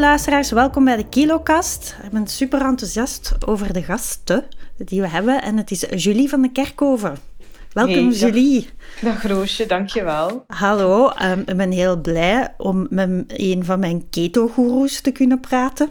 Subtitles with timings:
[0.00, 1.96] luisteraars, welkom bij de Kilokast.
[2.02, 4.44] Ik ben super enthousiast over de gasten
[4.76, 7.16] die we hebben en het is Julie van de Kerkhoven.
[7.72, 8.18] Welkom Hey, dag.
[8.18, 8.68] Julie.
[9.00, 10.44] Dag Roosje, dankjewel.
[10.46, 15.88] Hallo, ehm, ik ben heel blij om met een van mijn keto-goeroes te kunnen praten.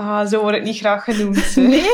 [0.00, 1.56] Ah, zo word ik niet graag genoemd.
[1.56, 1.90] Nee?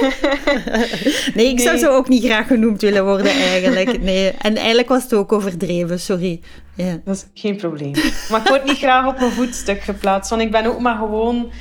[1.34, 1.84] Nee, ik zou Nee.
[1.84, 4.02] zo ook niet graag genoemd willen worden eigenlijk.
[4.02, 4.30] Nee.
[4.30, 6.40] En eigenlijk was het ook overdreven, sorry.
[6.76, 7.00] Ja.
[7.04, 7.92] Dat is geen probleem.
[8.30, 11.52] Maar ik word niet graag op een voetstuk geplaatst, want ik ben ook maar gewoon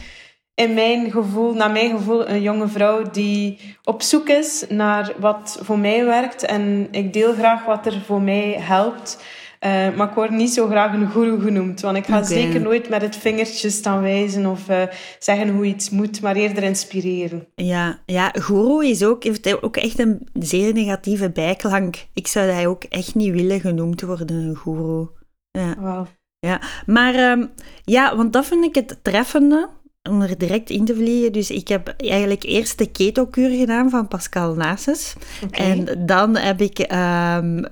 [0.55, 5.59] in mijn gevoel, naar mijn gevoel, een jonge vrouw die op zoek is naar wat
[5.61, 6.45] voor mij werkt.
[6.45, 9.23] En ik deel graag wat er voor mij helpt.
[9.63, 12.89] Eh, maar ik word niet zo graag een guru genoemd, want ik ga zeker nooit
[12.89, 14.83] met het vingertje staan wijzen of eh,
[15.19, 17.47] zeggen hoe iets moet, maar eerder inspireren.
[17.55, 22.05] Ja, ja, guru is ook, heeft ook echt een zeer negatieve bijklank.
[22.13, 25.07] Ik zou dat ook echt niet willen genoemd worden, een guru.
[25.51, 26.07] Ja.
[26.39, 27.45] Ja, maar ehm,
[27.83, 29.69] ja, want dat vind ik het treffende
[30.09, 31.31] om er direct in te vliegen.
[31.31, 35.13] Dus ik heb eigenlijk eerst de keto-kuur gedaan van Pascal Nases.
[35.43, 35.55] Oké.
[35.61, 36.77] En dan heb ik,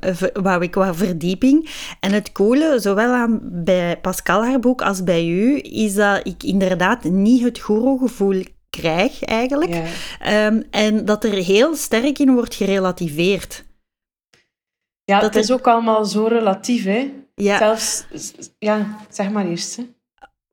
[0.02, 1.70] v- wou ik wat verdieping.
[2.00, 6.44] En het coole, zowel aan, bij Pascal haar boek als bij u, is dat ik
[6.44, 9.74] inderdaad niet het guru-gevoel krijg eigenlijk.
[9.74, 9.84] Ja.
[10.20, 13.64] Ehm, en dat er heel sterk in wordt gerelativeerd.
[15.04, 17.12] Ja, Dat het is er- ook allemaal zo relatief, hè.
[17.36, 17.58] Ja.
[17.58, 18.06] Zelfs,
[18.60, 19.76] ja, zeg maar eerst.
[19.76, 19.84] Hè.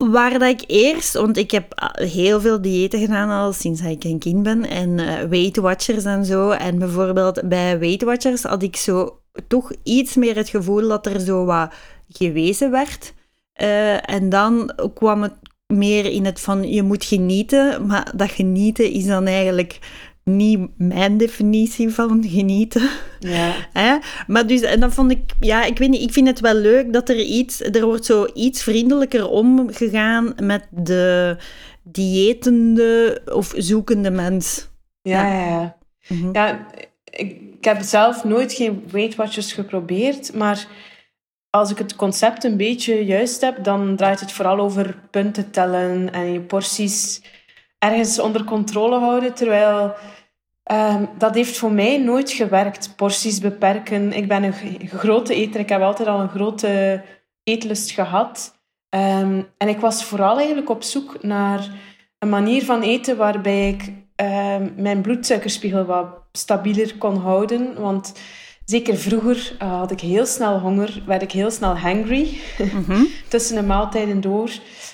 [0.05, 4.05] Waar dat ik eerst, want ik heb ah, heel veel diëten gedaan al sinds ik
[4.05, 4.65] een kind ben.
[4.65, 6.51] En eh, Weight Watchers en zo.
[6.51, 11.21] En bijvoorbeeld bij Weight Watchers had ik zo toch iets meer het gevoel dat er
[11.21, 11.75] zo wat
[12.09, 13.15] gewezen werd.
[13.53, 15.35] Eh, en dan kwam het
[15.67, 17.87] meer in het van je moet genieten.
[17.87, 19.79] Maar dat genieten is dan eigenlijk
[20.29, 22.89] niet mijn definitie van genieten.
[23.19, 23.53] Ja.
[23.83, 23.97] Hè?
[24.27, 26.93] Maar dus, en dan vond ik, ja, ik weet niet, ik vind het wel leuk
[26.93, 31.37] dat er iets, er wordt zo iets vriendelijker omgegaan met de
[31.83, 34.69] diëtende of zoekende mens.
[35.03, 35.77] Ja, ja, ja.
[36.09, 36.29] Mhm.
[36.33, 36.67] ja
[37.11, 40.67] ik, ik heb zelf nooit geen Weight Watchers geprobeerd, maar
[41.51, 46.13] als ik het concept een beetje juist heb, dan draait het vooral over punten tellen
[46.13, 47.23] en je porties
[47.79, 49.95] ergens onder controle houden, terwijl
[50.69, 52.93] ehm, dat heeft voor mij nooit gewerkt.
[52.97, 54.13] Porties beperken.
[54.13, 54.55] Ik ben een
[54.89, 57.03] grote eter, ik heb altijd al een grote
[57.45, 58.57] eetlust gehad.
[58.89, 61.69] Ehm, en ik was vooral eigenlijk op zoek naar
[62.19, 67.81] een manier van eten waarbij ik ehm, mijn bloedsuikerspiegel wat stabieler kon houden.
[67.81, 68.13] Want
[68.65, 73.03] zeker vroeger eh, had ik heel snel honger, werd ik heel snel hangry Mhm.
[73.29, 74.51] tussen de maaltijden door.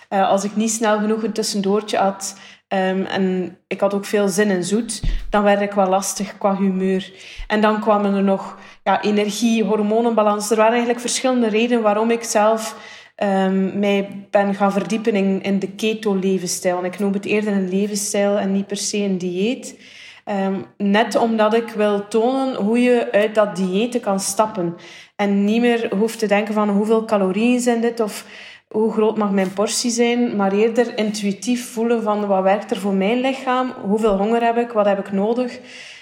[0.08, 2.36] Eh, als ik niet snel genoeg een tussendoortje had
[2.68, 6.56] ehm, en ik had ook veel zin in zoet, dan werd ik wel lastig qua
[6.56, 7.12] humeur.
[7.46, 10.50] En dan kwamen er nog ja, energie, hormonenbalans.
[10.50, 12.76] Er waren eigenlijk verschillende redenen waarom ik zelf
[13.14, 16.78] ehm, mij ben gaan verdiepen in, de keto-levensstijl.
[16.78, 19.78] En ik noem het eerder een levensstijl en niet per se een dieet.
[20.24, 24.76] Ehm, net omdat ik wil tonen hoe je uit dat dieet kan stappen.
[25.16, 28.26] En niet meer hoeft te denken van hoeveel calorieën zijn dit of
[28.74, 30.36] hoe groot mag mijn portie zijn.
[30.36, 33.72] Maar eerder intuïtief voelen van wat werkt er voor mijn lichaam.
[33.82, 35.60] Hoeveel honger heb ik, wat heb ik nodig.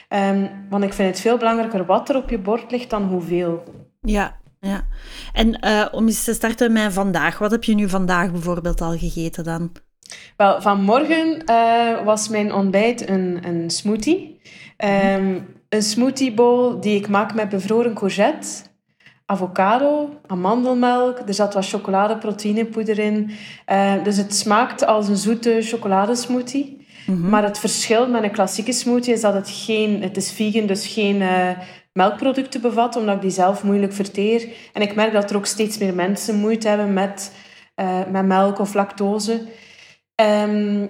[0.08, 3.62] Ehm, want ik vind het veel belangrijker wat er op je bord ligt dan hoeveel.
[4.00, 4.86] Ja, ja.
[5.32, 7.38] En eh, om eens te starten met vandaag.
[7.38, 9.72] Wat heb je nu vandaag bijvoorbeeld al gegeten dan?
[10.36, 14.40] Wel, vanmorgen eh, was mijn ontbijt een, een smoothie.
[14.76, 15.38] Ehm,
[15.68, 18.48] een smoothie bowl die ik maak met bevroren courgette,
[19.32, 21.18] avocado, amandelmelk.
[21.26, 23.30] Er zat wat chocoladeproteïnepoeder in.
[23.64, 26.80] Eh, dus het smaakt als een zoete chocoladesmoothie.
[27.06, 30.02] Maar het verschil met een klassieke smoothie is dat het geen...
[30.02, 31.48] Het is vegan, dus geen eh,
[31.92, 34.48] melkproducten bevat, omdat ik die zelf moeilijk verteer.
[34.72, 37.32] En ik merk dat er ook steeds meer mensen moeite hebben met,
[37.74, 39.42] eh, met melk of lactose.
[40.14, 40.86] Ehm,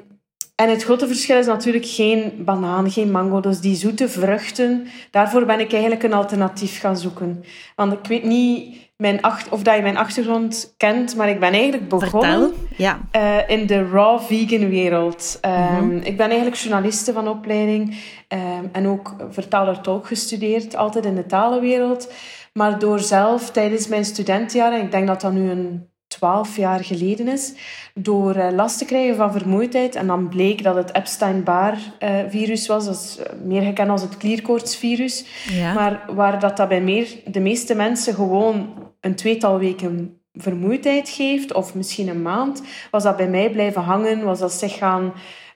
[0.62, 3.40] en het grote verschil is natuurlijk geen banaan, geen mango.
[3.40, 7.44] Dus die zoete vruchten, daarvoor ben ik eigenlijk een alternatief gaan zoeken.
[7.76, 11.52] Want ik weet niet mijn ach- of dat je mijn achtergrond kent, maar ik ben
[11.52, 12.52] eigenlijk begonnen Vertel.
[12.76, 12.98] Ja.
[13.10, 15.38] eh, in de raw vegan wereld.
[15.40, 17.96] Ehm, Ik ben eigenlijk journaliste van opleiding
[18.28, 22.12] ehm, en ook vertaler-tolk gestudeerd, altijd in de talenwereld.
[22.52, 25.90] Maar door zelf tijdens mijn studentenjaren, ik denk dat dat nu een
[26.22, 27.54] twaalf jaar geleden is,
[27.94, 29.94] door eh, last te krijgen van vermoeidheid.
[29.94, 35.24] En dan bleek dat het Epstein-Barr-virus was, dat is eh, meer gekend als het klierkoortsvirus.
[35.50, 35.72] Ja.
[35.72, 41.52] Maar waar dat, dat bij meer, de meeste mensen gewoon een tweetal weken vermoeidheid geeft,
[41.52, 45.12] of misschien een maand, was dat bij mij blijven hangen, was dat zich gaan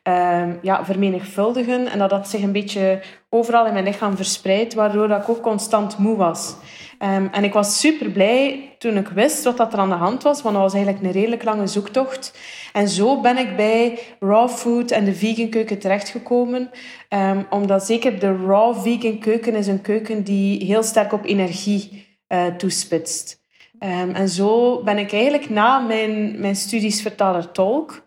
[0.09, 5.09] uh, ja, vermenigvuldigen en dat dat zich een beetje overal in mijn lichaam verspreidt, waardoor
[5.09, 6.57] dat ik ook constant moe was.
[6.99, 10.23] Um, en ik was super blij toen ik wist wat dat er aan de hand
[10.23, 12.39] was, want dat was eigenlijk een redelijk lange zoektocht.
[12.73, 16.71] En zo ben ik bij raw food en de vegan keuken terechtgekomen.
[17.09, 22.07] Um, omdat zeker de raw vegan keuken is een keuken die heel sterk op energie
[22.29, 23.45] uh, toespitst.
[23.81, 28.06] Um, en zo ben ik eigenlijk na mijn, mijn studies vertaler-tolk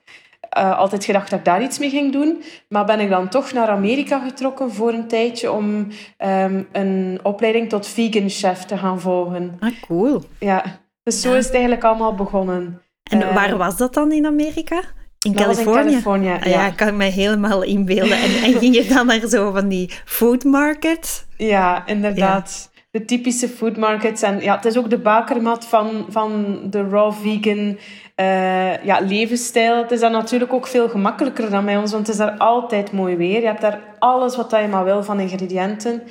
[0.57, 2.43] uh, altijd gedacht dat ik daar iets mee ging doen.
[2.69, 5.87] Maar ben ik dan toch naar Amerika getrokken voor een tijdje om
[6.17, 9.57] um, een opleiding tot vegan chef te gaan volgen.
[9.59, 10.23] Ah, cool.
[10.39, 10.63] Ja,
[11.03, 12.81] dus zo is het eigenlijk allemaal begonnen.
[13.11, 14.81] En uh, waar was dat dan in Amerika?
[15.19, 15.79] In Californië?
[15.79, 16.69] In Californië ah, ja.
[16.69, 18.17] kan ik me helemaal inbeelden.
[18.17, 21.27] En, en ging je dan naar zo van die food market?
[21.37, 22.69] Ja, inderdaad.
[22.73, 24.21] Ja de typische food markets.
[24.21, 27.77] En ja, het is ook de bakermat van, van de raw vegan
[28.15, 29.77] uh, ja, levensstijl.
[29.77, 32.91] Het is dan natuurlijk ook veel gemakkelijker dan bij ons, want het is daar altijd
[32.91, 33.39] mooi weer.
[33.39, 36.03] Je hebt daar alles wat je maar wil van ingrediënten.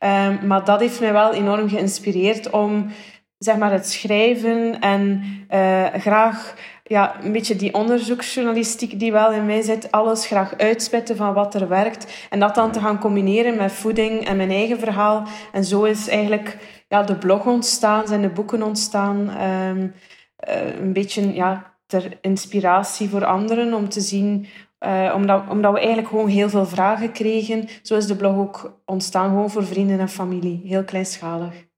[0.00, 2.86] Um, maar dat heeft mij wel enorm geïnspireerd om
[3.38, 6.54] zeg maar, het schrijven en uh, graag
[6.86, 11.54] ja, een beetje die onderzoeksjournalistiek die wel in mij zit, alles graag uitspitten van wat
[11.54, 12.26] er werkt.
[12.30, 15.26] En dat dan te gaan combineren met voeding en mijn eigen verhaal.
[15.52, 16.58] En zo is eigenlijk
[16.88, 19.42] ja, de blog ontstaan, zijn de boeken ontstaan.
[19.42, 19.94] Um,
[20.48, 24.46] uh, een beetje ja, ter inspiratie voor anderen om te zien
[24.86, 27.68] uh, omdat, omdat we eigenlijk gewoon heel veel vragen kregen.
[27.82, 30.60] Zo is de blog ook ontstaan, gewoon voor vrienden en familie.
[30.64, 31.72] Heel kleinschalig.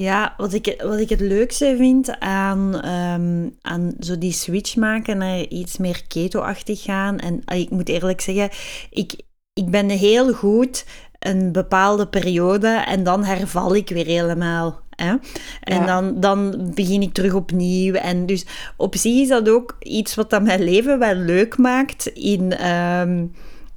[0.00, 5.18] Ja, wat ik, wat ik het leukste vind aan, um, aan zo die switch maken
[5.18, 7.18] naar iets meer keto-achtig gaan.
[7.18, 8.48] En ik moet eerlijk zeggen,
[8.90, 9.14] ik,
[9.52, 10.84] ik ben heel goed
[11.18, 14.80] een bepaalde periode en dan herval ik weer helemaal.
[14.90, 15.14] Hè?
[15.60, 15.86] En ja.
[15.86, 17.94] dan, dan begin ik terug opnieuw.
[17.94, 18.46] En dus
[18.76, 22.06] op zich is dat ook iets wat dat mijn leven wel leuk maakt.
[22.06, 23.32] In um,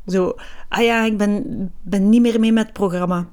[0.06, 0.36] zo,
[0.69, 1.44] ah ja, ik ben,
[1.81, 3.27] ben niet meer mee met het programma.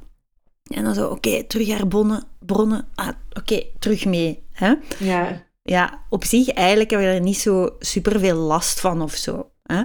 [0.67, 2.87] En dan zo, oké, okay, terug herbonnen, bronnen.
[2.95, 4.43] Ah, oké, okay, terug mee.
[4.53, 4.75] Hè?
[4.99, 5.45] Ja.
[5.63, 9.51] Ja, op zich eigenlijk heb je er niet zo super veel last van of zo.
[9.63, 9.79] Hè?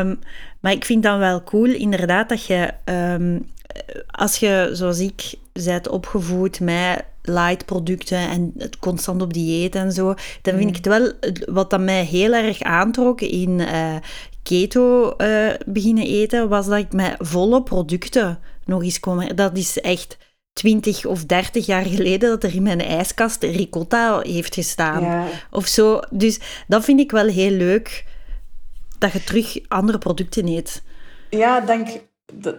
[0.00, 0.18] Um,
[0.60, 3.50] maar ik vind dan wel cool, inderdaad, dat je, um,
[4.10, 9.92] als je, zoals ik, bent opgevoed met light producten en het constant op dieet en
[9.92, 11.12] zo, dan vind ik het wel,
[11.54, 13.96] wat dat mij heel erg aantrok in uh,
[14.42, 19.36] keto uh, beginnen eten, was dat ik met volle producten nog eens komen.
[19.36, 20.18] Dat is echt
[20.52, 25.02] 20 of 30 jaar geleden dat er in mijn ijskast ricotta heeft gestaan.
[25.02, 25.26] Ja.
[25.50, 26.00] Of zo.
[26.10, 28.04] Dus dat vind ik wel heel leuk,
[28.98, 30.82] dat je terug andere producten eet.
[31.30, 31.88] Ja, denk,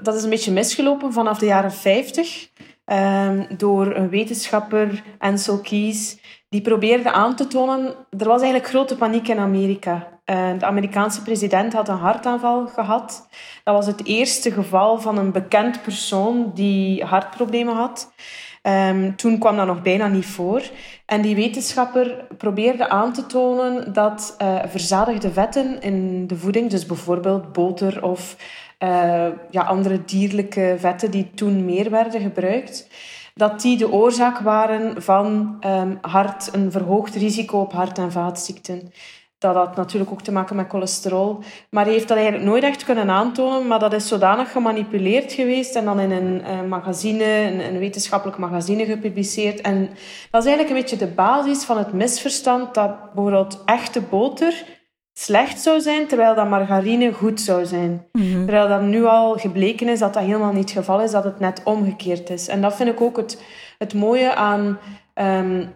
[0.02, 2.52] dat is een beetje misgelopen vanaf de jaren 50.
[2.86, 6.18] Um, door een wetenschapper, Ansel Keys,
[6.54, 7.96] die probeerde aan te tonen...
[8.18, 10.08] Er was eigenlijk grote paniek in Amerika.
[10.26, 13.28] Uh, de Amerikaanse president had een hartaanval gehad.
[13.64, 18.14] Dat was het eerste geval van een bekend persoon die hartproblemen had.
[18.62, 20.62] Um, toen kwam dat nog bijna niet voor.
[21.06, 26.86] En die wetenschapper probeerde aan te tonen dat uh, verzadigde vetten in de voeding, dus
[26.86, 28.36] bijvoorbeeld boter of
[28.84, 32.88] uh, ja, andere dierlijke vetten die toen meer werden gebruikt,
[33.34, 38.92] dat die de oorzaak waren van um, hart, een verhoogd risico op hart- en vaatziekten.
[39.38, 41.44] Dat had natuurlijk ook te maken met cholesterol.
[41.70, 43.68] Maar hij heeft dat eigenlijk nooit echt kunnen aantonen.
[43.68, 48.38] Maar dat is zodanig gemanipuleerd geweest en dan in een uh, magazine, een, een, wetenschappelijk
[48.38, 49.62] magazine gepubliceerd.
[49.62, 49.90] En
[50.32, 54.66] dat is eigenlijk een beetje de basis van het misverstand dat bijvoorbeeld echte boter
[55.14, 58.08] slecht zou zijn, terwijl dat margarine goed zou zijn.
[58.12, 58.46] Mm -hmm.
[58.46, 61.40] Terwijl dat nu al gebleken is dat dat helemaal niet het geval is, dat het
[61.40, 62.48] net omgekeerd is.
[62.48, 63.44] En dat vind ik ook het,
[63.78, 64.80] het mooie aan
[65.16, 65.74] um,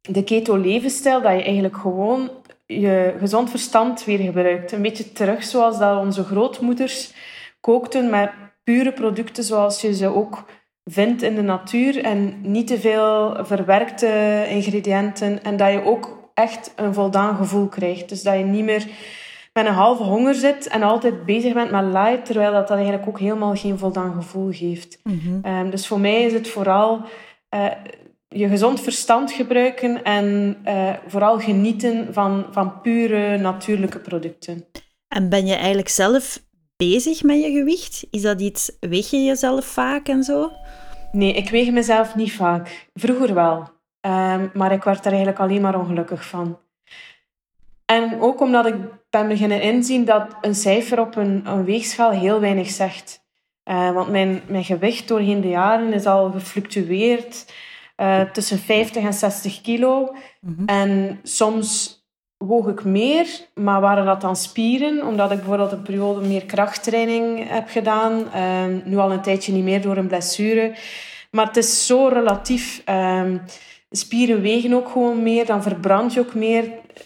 [0.00, 2.30] de keto-levensstijl, dat je eigenlijk gewoon
[2.66, 4.72] je gezond verstand weer gebruikt.
[4.72, 7.12] Een beetje terug zoals dat onze grootmoeders
[7.60, 8.30] kookten met
[8.64, 10.44] pure producten zoals je ze ook
[10.84, 16.72] vindt in de natuur en niet te veel verwerkte ingrediënten en dat je ook echt
[16.76, 18.08] een voldaan gevoel krijgt.
[18.08, 18.86] Dus dat je niet meer
[19.52, 23.08] met een halve honger zit en altijd bezig bent met light, terwijl dat, dat eigenlijk
[23.08, 24.98] ook helemaal geen voldaan gevoel geeft.
[25.02, 25.52] Mm -hmm.
[25.52, 27.00] um, dus voor mij is het vooral
[27.54, 27.66] uh,
[28.28, 34.64] je gezond verstand gebruiken en uh, vooral genieten van, van pure natuurlijke producten.
[35.08, 36.42] En ben je eigenlijk zelf
[36.76, 38.06] bezig met je gewicht?
[38.10, 40.50] Is dat iets, weeg je jezelf vaak en zo?
[41.12, 42.88] Nee, ik weeg mezelf niet vaak.
[42.94, 43.74] Vroeger wel.
[44.06, 46.58] Um, maar ik werd er eigenlijk alleen maar ongelukkig van.
[47.84, 48.74] En ook omdat ik
[49.10, 53.24] ben beginnen inzien dat een cijfer op een, een weegschaal heel weinig zegt.
[53.64, 57.52] Uh, want mijn, mijn gewicht doorheen de jaren is al gefluctueerd
[57.96, 60.14] uh, tussen 50 en 60 kilo.
[60.40, 60.64] Mhm.
[60.66, 62.00] En soms
[62.36, 65.06] woog ik meer, maar waren dat dan spieren?
[65.06, 68.32] Omdat ik bijvoorbeeld een periode meer krachttraining heb gedaan.
[68.32, 70.74] Ehm, nu al een tijdje niet meer door een blessure.
[71.30, 72.82] Maar het is zo relatief.
[72.84, 73.38] Ehm,
[73.90, 76.64] spieren wegen ook gewoon meer, dan verbrand je ook meer.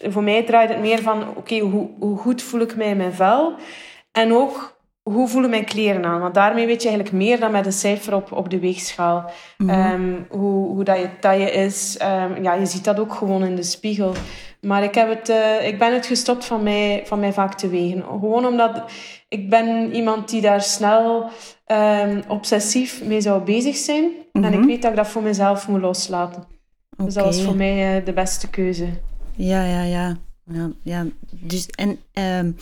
[0.09, 3.13] Voor mij draait het meer van, oké, hoe, hoe goed voel ik mij in mijn
[3.13, 3.55] vel?
[4.13, 6.21] En ook, hoe voelen mijn kleren aan?
[6.21, 9.31] Want daarmee weet je eigenlijk meer dan met een cijfer op, op de weegschaal.
[9.59, 9.71] Mhm.
[9.71, 11.97] Ehm, hoe, hoe dat je taille is.
[11.99, 14.13] Ehm, ja, je ziet dat ook gewoon in de spiegel.
[14.61, 17.69] Maar ik, heb het, eh, ik ben het gestopt van mij, van mij vaak te
[17.69, 18.03] wegen.
[18.09, 18.83] Gewoon omdat
[19.29, 21.29] ik ben iemand die daar snel
[21.65, 24.11] ehm, obsessief mee zou bezig zijn.
[24.33, 24.67] En ik Mhm.
[24.67, 26.45] weet dat ik dat voor mezelf moet loslaten.
[27.05, 28.89] Dus dat was voor mij eh, de beste keuze.
[29.37, 30.17] Ja, ja, ja.
[30.45, 31.07] ja, ja.
[31.31, 32.53] Dus, en ehm,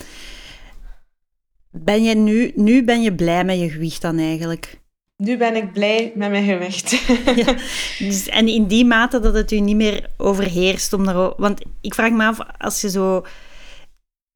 [1.71, 4.79] ben je nu, nu ben je blij met je gewicht dan eigenlijk?
[5.17, 6.91] Nu ben ik blij met mijn gewicht.
[7.45, 7.55] Ja.
[7.99, 11.33] Dus, en in die mate dat het u niet meer overheerst om daar...
[11.37, 13.25] Want ik vraag me af, als je zo...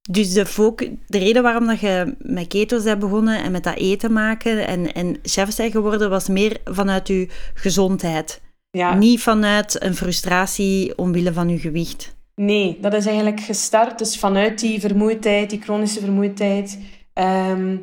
[0.10, 3.75] Dus de, focu- de reden waarom dat je met keto's bent begonnen en met dat
[3.77, 8.41] eten maken en, en chef bent geworden, was meer vanuit je gezondheid.
[8.77, 8.94] Ja.
[8.94, 12.15] Niet vanuit een frustratie omwille van je gewicht.
[12.36, 16.80] Nee, dat is eigenlijk gestart dus vanuit die vermoeidheid, die chronische vermoeidheid.
[17.13, 17.77] Ehm,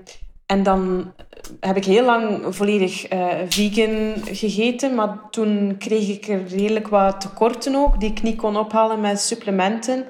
[0.46, 1.12] en dan
[1.60, 7.20] heb ik heel lang volledig eh, vegan gegeten, maar toen kreeg ik er redelijk wat
[7.20, 10.04] tekorten ook, die ik niet kon ophalen met supplementen.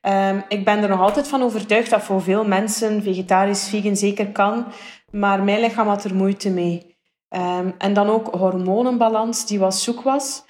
[0.00, 4.32] Ehm, ik ben er nog altijd van overtuigd dat voor veel mensen vegetarisch, vegan zeker
[4.32, 4.66] kan,
[5.10, 6.95] maar mijn lichaam had er moeite mee.
[7.28, 10.44] Ehm, en dan ook hormonenbalans, die wat zoek was.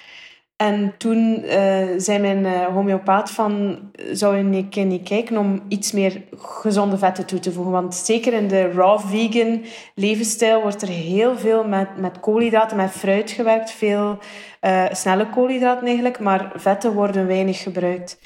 [0.57, 3.79] En toen eh, zei mijn eh, homeopaat van,
[4.11, 7.73] zou keer niet kijken om iets meer gezonde vetten toe te voegen?
[7.73, 9.65] Want zeker in de raw vegan
[9.95, 13.71] levensstijl wordt er heel veel met, met koolhydraten, met fruit gewerkt.
[13.71, 14.17] Veel
[14.59, 18.19] eh, snelle koolhydraten eigenlijk, maar vetten worden weinig gebruikt.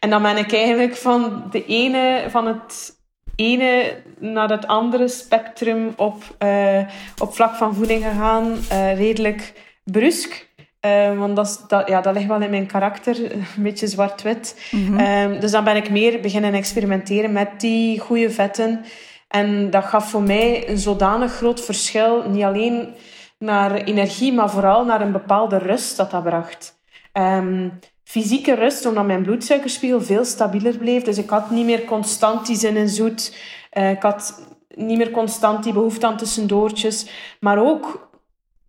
[0.00, 2.95] En dan ben ik eigenlijk van de ene, van het
[3.36, 6.80] ene naar het andere spectrum op, eh,
[7.18, 8.56] op vlak van voeding gegaan.
[8.68, 9.52] eh, redelijk
[9.84, 10.48] brusk.
[10.80, 14.70] Eh, want dat, dat, ja, dat ligt wel in mijn karakter, een beetje zwart-wit.
[14.96, 18.84] Ehm, dus dan ben ik meer beginnen experimenteren met die goede vetten.
[19.28, 22.28] En dat gaf voor mij een zodanig groot verschil.
[22.28, 22.94] Niet alleen
[23.38, 26.78] naar energie, maar vooral naar een bepaalde rust dat dat bracht.
[27.12, 27.68] Ehm,
[28.06, 31.02] fysieke rust, omdat mijn bloedsuikerspiegel veel stabieler bleef.
[31.02, 33.36] Dus ik had niet meer constant die zin in zoet.
[33.70, 37.08] Eh, ik had niet meer constant die behoefte aan tussendoortjes.
[37.40, 38.10] Maar ook,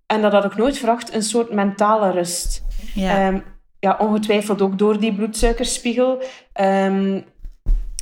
[0.06, 2.64] en dat had ik nooit verwacht, een soort mentale rust.
[2.94, 3.28] Ja.
[3.28, 3.40] Ehm,
[3.80, 6.22] ja, ongetwijfeld ook door die bloedsuikerspiegel.
[6.54, 7.22] Ehm,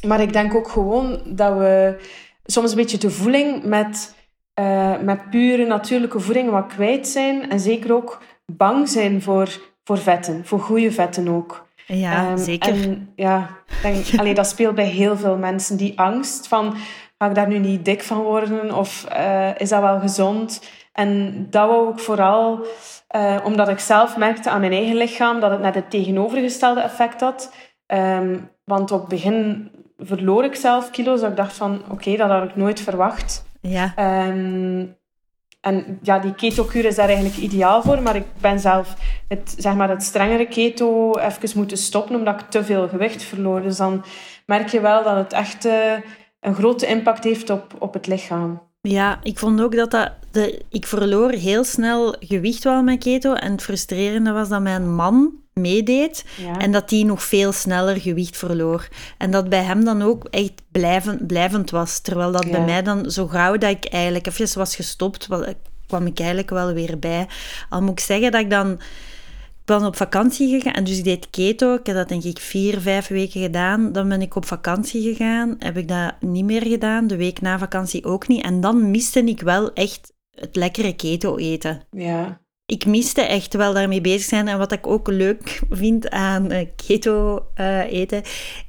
[0.08, 1.98] maar ik denk ook gewoon dat we
[2.46, 4.16] soms een beetje de voeling met,
[4.54, 7.50] eh, met pure natuurlijke voeding wat kwijt zijn.
[7.50, 9.50] En zeker ook bang zijn voor,
[9.86, 11.68] voor vetten, voor goede vetten ook.
[11.86, 12.74] ja, Ehm, zeker.
[12.74, 13.50] En ja,
[13.82, 16.76] denk, allee, dat speelt bij heel veel mensen, die angst van,
[17.18, 18.76] ga ik daar nu niet dik van worden?
[18.76, 20.62] Of eh, is dat wel gezond?
[20.94, 22.66] En dat wou ik vooral,
[23.08, 27.22] eh, omdat ik zelf merkte aan mijn eigen lichaam dat het net het tegenovergestelde effect
[27.22, 27.54] had.
[27.86, 32.30] Ehm, want op het begin verloor ik zelf kilo's, dat ik dacht van, oké, dat
[32.30, 33.46] had ik nooit verwacht.
[33.62, 33.94] Ja.
[33.96, 34.86] Ehm,
[35.66, 38.96] en ja, die keto-kuur is daar eigenlijk ideaal voor, maar ik ben zelf
[39.28, 43.62] het, zeg maar, het strengere keto even moeten stoppen omdat ik te veel gewicht verloor.
[43.62, 44.04] Dus dan
[44.46, 45.92] merk je wel dat het echt eh,
[46.40, 48.62] een grote impact heeft op, op het lichaam.
[48.82, 50.12] Ja, ik vond ook dat dat...
[50.70, 53.34] Ik verloor heel snel gewicht wel met keto.
[53.34, 56.26] En het frustrerende was dat mijn man meedeed.
[56.38, 56.58] Ja.
[56.58, 58.88] En dat die nog veel sneller gewicht verloor.
[59.18, 62.00] En dat bij hem dan ook echt blijven, blijvend was.
[62.00, 65.54] Terwijl dat bij mij dan zo gauw dat ik eigenlijk even was gestopt, wel-
[65.88, 67.28] kwam ik eigenlijk wel weer bij.
[67.70, 68.72] Al moet ik zeggen dat ik dan...
[68.72, 71.74] Ik ben op vakantie gegaan en dus ik deed keto.
[71.74, 73.92] Ik heb dat denk ik vier, vijf weken gedaan.
[73.92, 75.56] Dan ben ik op vakantie gegaan.
[75.60, 77.08] Heb ik dat niet meer gedaan.
[77.08, 78.44] De week na vakantie ook niet.
[78.44, 82.40] En dan miste ik wel echt het lekkere keto eten ja.
[82.66, 84.48] Ik miste echt wel daarmee bezig zijn.
[84.48, 88.22] En wat ik ook leuk vind aan eh, keto eh, eten,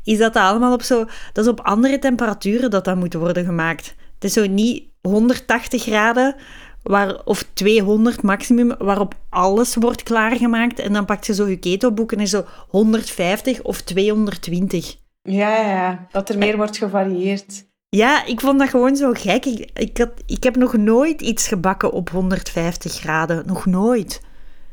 [0.04, 1.04] is dat dat allemaal op zo...
[1.32, 3.94] Dat is op andere temperaturen dat dat moet worden gemaakt.
[4.14, 6.36] Het is zo niet 180 graden
[6.82, 10.78] waar, of 200 maximum, waarop alles wordt klaargemaakt.
[10.78, 14.96] En dan pakt je zo je ketoboek en zo 150 of 220.
[15.22, 17.66] Ja, ja, ja, dat er meer wordt gevarieerd.
[17.96, 19.44] Ja, ik vond dat gewoon zo gek.
[19.44, 23.42] Ik, ik, had, ik heb nog nooit iets gebakken op 150 graden.
[23.46, 24.20] Nog nooit.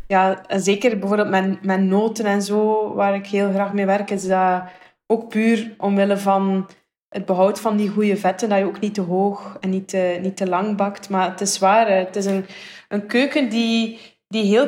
[0.07, 4.09] Ja, en zeker bijvoorbeeld met, met noten en zo, waar ik heel graag mee werk,
[4.09, 4.63] is dat
[5.07, 6.69] ook puur omwille van
[7.09, 10.19] het behoud van die goede vetten, dat je ook niet te hoog en niet te,
[10.21, 11.09] niet te lang bakt.
[11.09, 12.45] Maar het is waar, het is een,
[12.87, 14.67] een keuken die, die heel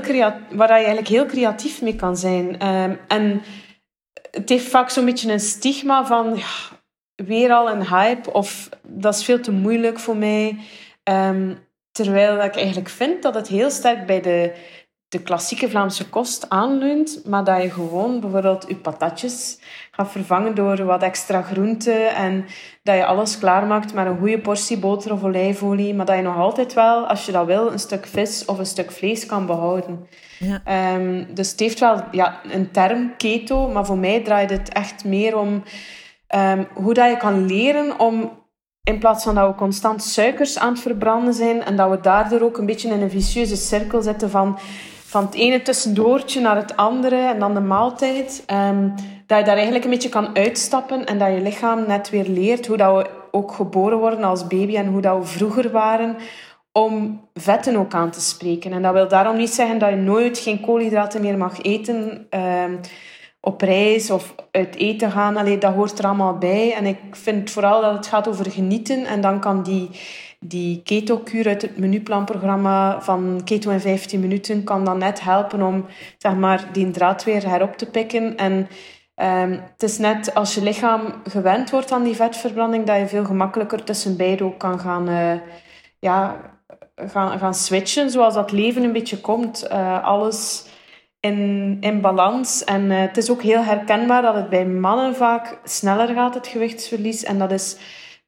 [0.51, 2.59] waar je eigenlijk heel creatief mee kan zijn.
[2.59, 3.41] Ehm, en
[4.31, 6.74] het heeft vaak zo'n beetje een stigma van ja,
[7.15, 10.57] weer al een hype of dat is veel te moeilijk voor mij.
[11.03, 11.53] Ehm,
[11.91, 14.53] terwijl ik eigenlijk vind dat het heel sterk bij de,
[15.07, 19.59] de klassieke Vlaamse kost aanleunt, maar dat je gewoon bijvoorbeeld je patatjes
[19.91, 22.45] gaat vervangen door wat extra groente en
[22.83, 26.37] dat je alles klaarmaakt met een goede portie boter of olijfolie, maar dat je nog
[26.37, 30.07] altijd wel, als je dat wil, een stuk vis of een stuk vlees kan behouden.
[30.39, 30.61] Ja.
[30.63, 35.05] Ehm, dus het heeft wel ja, een term, keto, maar voor mij draait het echt
[35.05, 35.63] meer om
[36.35, 38.43] ehm, hoe dat je kan leren om
[38.83, 42.41] in plaats van dat we constant suikers aan het verbranden zijn en dat we daardoor
[42.41, 44.59] ook een beetje in een vicieuze cirkel zitten van
[45.05, 48.43] van het ene tussendoortje naar het andere en dan de maaltijd.
[48.69, 48.93] Um,
[49.27, 52.67] dat je daar eigenlijk een beetje kan uitstappen en dat je lichaam net weer leert
[52.67, 56.15] hoe dat we ook geboren worden als baby en hoe dat we vroeger waren
[56.71, 58.71] om vetten ook aan te spreken.
[58.71, 62.79] En dat wil daarom niet zeggen dat je nooit geen koolhydraten meer mag eten um,
[63.45, 65.37] op reis of uit eten gaan.
[65.37, 66.73] Allee, dat hoort er allemaal bij.
[66.73, 69.89] En ik vind vooral dat het gaat over genieten en dan kan die
[70.47, 75.85] die keto-kuur uit het menuplanprogramma van Keto in 15 minuten kan dan net helpen om
[76.17, 78.37] zeg maar, die draad weer herop te pikken.
[78.37, 78.53] En
[79.15, 83.25] um, het is net als je lichaam gewend wordt aan die vetverbranding, dat je veel
[83.25, 85.33] gemakkelijker tussen beide ook kan gaan, uh,
[85.99, 86.35] ja,
[86.95, 89.67] gaan, gaan switchen, zoals dat leven een beetje komt.
[89.71, 90.65] Uh, alles
[91.25, 92.63] in, in balans.
[92.63, 96.47] En uh, het is ook heel herkenbaar dat het bij mannen vaak sneller gaat, het
[96.47, 97.23] gewichtsverlies.
[97.23, 97.77] En dat is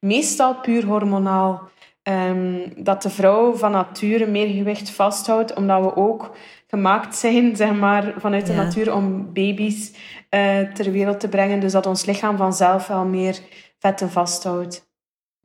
[0.00, 1.68] meestal puur hormonaal.
[2.02, 6.36] Um, dat de vrouw van nature meer gewicht vasthoudt, omdat we ook
[6.66, 9.92] gemaakt zijn, zeg maar, vanuit de natuur om baby's
[10.30, 11.60] uh, ter wereld te brengen.
[11.60, 13.38] Dus dat ons lichaam vanzelf wel meer
[13.78, 14.86] vetten vasthoudt.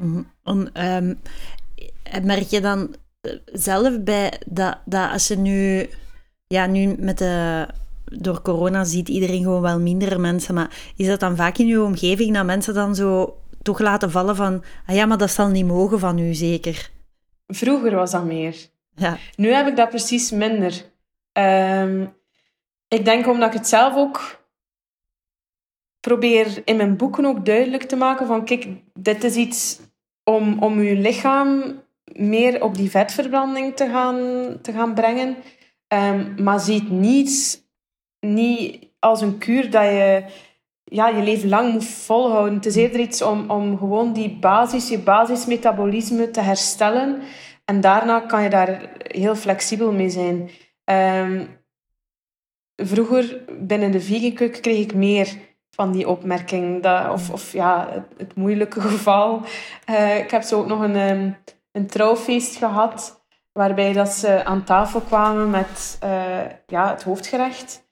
[0.04, 0.32] Mm
[0.74, 1.20] um,
[2.24, 5.89] merk je dan eh, zelf bij dat, dat als je nu,
[6.54, 7.68] ja, nu met de,
[8.06, 11.82] door corona ziet iedereen gewoon wel minder mensen, maar is dat dan vaak in je
[11.82, 15.66] omgeving dat mensen dan zo toch laten vallen van, ah ja, maar dat zal niet
[15.66, 16.89] mogen van u, zeker?
[17.48, 18.56] Vroeger was dat meer.
[18.96, 19.18] Ja.
[19.36, 20.92] Nu heb ik dat precies minder.
[21.34, 22.13] Um,
[22.88, 24.42] ik denk omdat ik het zelf ook
[26.00, 29.80] probeer in mijn boeken ook duidelijk te maken van, kijk, dit is iets
[30.24, 34.18] om, om je lichaam meer op die vetverbranding te gaan,
[34.62, 35.36] te gaan brengen.
[35.94, 37.64] Um, maar ziet niet,
[38.20, 40.26] niet als een kuur dat je
[40.84, 42.54] ja, je leven lang moet volhouden.
[42.54, 47.22] Het is eerder iets om, om gewoon die basis, je basismetabolisme te herstellen.
[47.66, 50.50] En daarna kan je daar heel flexibel mee zijn.
[50.86, 51.62] Um,
[52.76, 55.38] vroeger, binnen de vegan kreeg ik meer
[55.70, 56.84] van die opmerking.
[56.84, 59.42] Dat, of, of ja, het, moeilijke geval.
[59.90, 61.38] Uh, ik heb zo ook nog een, um,
[61.72, 63.23] een trouwfeest gehad.
[63.54, 67.84] Waarbij dat ze aan tafel kwamen met uh, ja, het hoofdgerecht.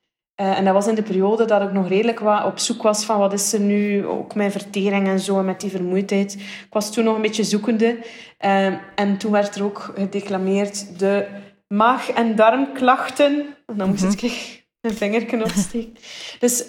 [0.42, 3.06] Uh, en dat was in de periode dat ik nog redelijk wat op zoek was
[3.06, 6.34] van wat is er nu, ook mijn vertering en zo, met die vermoeidheid.
[6.34, 7.98] Ik was toen nog een beetje zoekende.
[8.46, 11.28] Uh, en toen werd er ook gedeclameerd de
[11.68, 13.56] maag- en darmklachten.
[13.66, 14.30] En dan moest mm -hmm.
[14.30, 15.94] ik een vingertje opsteken.
[16.40, 16.66] dus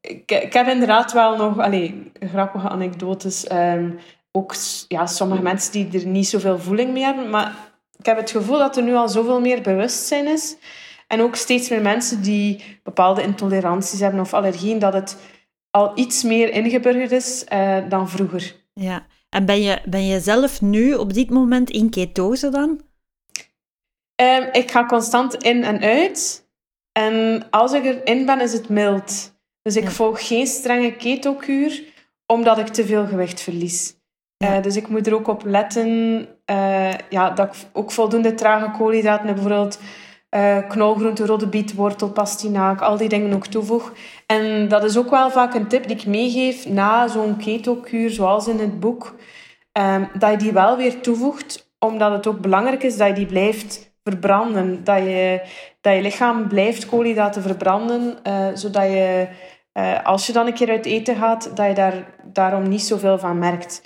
[0.00, 3.52] ik, ik, heb inderdaad wel nog allee, grappige anekdotes.
[3.52, 3.98] Um,
[4.32, 4.54] ook
[4.88, 7.30] ja, sommige mensen die er niet zoveel voeling mee hebben.
[7.30, 7.65] Maar
[8.06, 10.56] ik heb het gevoel dat er nu al zoveel meer bewustzijn is
[11.06, 15.16] en ook steeds meer mensen die bepaalde intoleranties hebben of allergieën, dat het
[15.70, 18.54] al iets meer ingeburgerd is uh, dan vroeger.
[18.72, 22.80] Ja, en ben je, ben je zelf nu op dit moment in ketose dan?
[24.22, 26.48] Um, ik ga constant in en uit.
[26.92, 29.34] En als ik erin ben, is het mild.
[29.62, 31.82] Dus ik volg geen strenge keto-kuur,
[32.26, 33.94] omdat ik te veel gewicht verlies.
[34.36, 34.56] Ja.
[34.56, 38.70] Uh, dus ik moet er ook op letten uh, ja, dat ik ook voldoende trage
[38.70, 39.26] koolhydraten.
[39.26, 39.78] Bijvoorbeeld
[40.30, 43.92] uh, knolgroente, rode biet, wortel, pastinaak, al die dingen ook toevoeg.
[44.26, 48.48] En dat is ook wel vaak een tip die ik meegeef na zo'n keto-kuur, zoals
[48.48, 49.14] in het boek,
[49.72, 53.26] um, dat je die wel weer toevoegt, omdat het ook belangrijk is dat je die
[53.26, 54.84] blijft verbranden.
[54.84, 55.40] Dat je,
[55.80, 59.28] dat je lichaam blijft koolhydraten verbranden, uh, zodat je,
[60.04, 63.38] als je dan een keer uit eten gaat, dat je daar daarom niet zoveel van
[63.38, 63.82] merkt.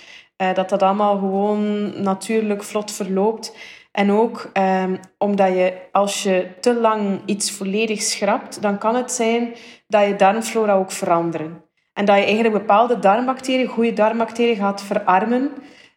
[0.53, 3.55] Dat dat allemaal gewoon natuurlijk vlot verloopt.
[3.91, 4.51] En ook
[4.83, 9.53] um, omdat je, als je te lang iets volledig schrapt, dan kan het zijn
[9.87, 11.63] dat je darmflora ook veranderen.
[11.93, 15.51] En dat je eigenlijk bepaalde darmbacteriën, goede darmbacteriën, gaat verarmen.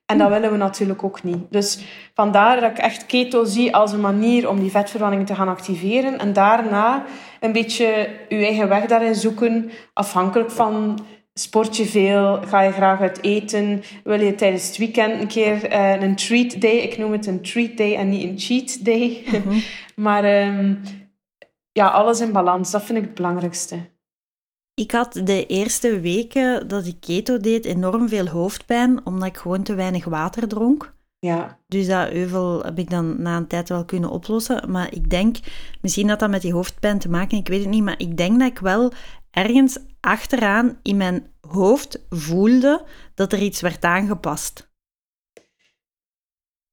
[0.07, 1.47] En dat willen we natuurlijk ook niet.
[1.51, 5.49] Dus vandaar dat ik echt keto zie als een manier om die vetverbranding te gaan
[5.49, 6.19] activeren.
[6.19, 7.05] En daarna
[7.41, 10.99] een beetje je eigen weg daarin zoeken, afhankelijk van
[11.35, 12.43] sport je veel?
[12.43, 13.83] Ga je graag uit eten?
[14.05, 16.77] Wil je tijdens het weekend een keer uh, een treat day?
[16.77, 19.23] Ik noem het een treat day en niet een cheat day.
[19.27, 19.59] Mhm.
[20.07, 20.81] maar um,
[21.73, 22.71] ja, alles in balans.
[22.71, 23.93] Dat vind ik het belangrijkste.
[24.75, 29.63] Ik had de eerste weken dat ik keto deed enorm veel hoofdpijn, omdat ik gewoon
[29.63, 30.95] te weinig water dronk.
[31.19, 31.59] Ja.
[31.67, 34.71] Dus dat euvel heb ik dan na een tijd wel kunnen oplossen.
[34.71, 35.37] Maar ik denk,
[35.81, 38.39] misschien had dat met die hoofdpijn te maken, ik weet het niet, maar ik denk
[38.39, 38.93] dat ik wel
[39.35, 44.73] ergens achteraan in mijn hoofd voelde dat er iets werd aangepast.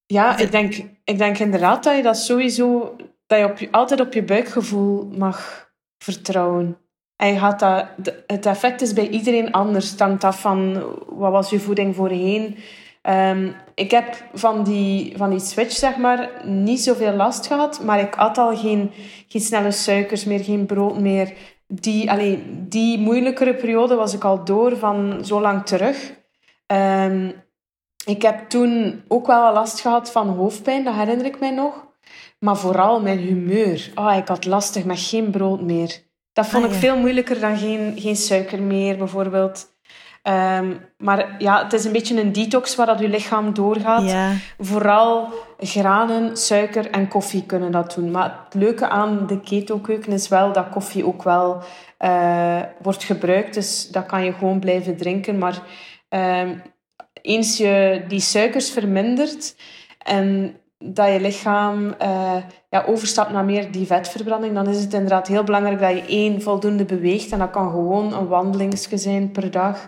[0.05, 2.95] Ja, ik denk, ik denk inderdaad dat je dat sowieso,
[3.27, 6.77] dat je, op je altijd op je buikgevoel mag vertrouwen.
[7.15, 7.87] En je gaat dat,
[8.27, 9.89] het effect is bij iedereen anders.
[9.89, 10.73] Het hangt af van
[11.07, 12.57] wat was je voeding voorheen.
[13.03, 17.83] Um, ik heb van die, van die switch, zeg maar, niet zoveel last gehad.
[17.83, 18.91] Maar ik had al geen,
[19.27, 21.33] geen snelle suikers meer, geen brood meer.
[21.73, 26.13] Die, allee, die moeilijkere periode was ik al door van zo lang terug.
[26.67, 27.33] Um,
[28.05, 31.87] ik heb toen ook wel wat last gehad van hoofdpijn, dat herinner ik mij nog.
[32.39, 33.91] Maar vooral mijn humeur.
[33.95, 36.03] Oh, ik had lastig met geen brood meer.
[36.33, 39.70] Dat vond ah, ik veel moeilijker dan geen, geen suiker meer, bijvoorbeeld.
[40.23, 44.03] Um, maar ja, het is een beetje een detox waar dat je lichaam doorgaat.
[44.03, 44.31] Ja.
[44.59, 48.11] Vooral granen, suiker en koffie kunnen dat doen.
[48.11, 51.63] Maar het leuke aan de keto-keuken is wel dat koffie ook wel
[51.99, 53.53] uh, wordt gebruikt.
[53.53, 55.37] Dus dat kan je gewoon blijven drinken.
[55.37, 55.61] Maar
[56.09, 56.61] um,
[57.21, 59.55] eens je die suikers vermindert
[59.97, 62.35] en dat je lichaam uh,
[62.69, 66.41] ja, overstapt naar meer die vetverbranding, dan is het inderdaad heel belangrijk dat je één
[66.41, 67.31] voldoende beweegt.
[67.31, 69.87] En dat kan gewoon een wandelingsje zijn per dag.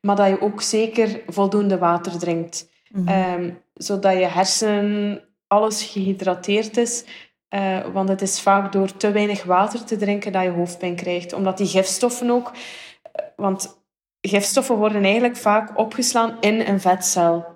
[0.00, 2.68] Maar dat je ook zeker voldoende water drinkt.
[2.88, 3.58] Mm -hmm.
[3.74, 7.04] zodat je hersenen, alles gehydrateerd is.
[7.50, 11.32] Uh, want het is vaak door te weinig water te drinken dat je hoofdpijn krijgt.
[11.32, 12.52] Omdat die gifstoffen ook...
[12.52, 13.84] Uh, want
[14.20, 17.55] gifstoffen worden eigenlijk vaak opgeslaan in een vetcel.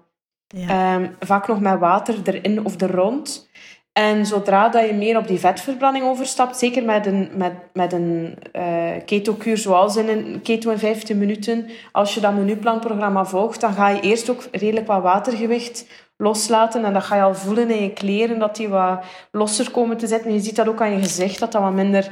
[0.57, 3.49] Um, vaak nog met water erin of er rond.
[3.93, 8.39] En zodra dat je meer op die vetverbranding overstapt, zeker met een, met, met een
[8.57, 13.73] uh, keto-kuur zoals in een keto in 15 minuten, als je dat menuplanprogramma volgt, dan
[13.73, 15.87] ga je eerst ook redelijk wat watergewicht
[16.17, 16.85] loslaten.
[16.85, 20.07] En dat ga je al voelen in je kleren, dat die wat losser komen te
[20.07, 20.33] zitten.
[20.33, 22.09] Je ziet dat ook aan je gezicht, dat dat wat minder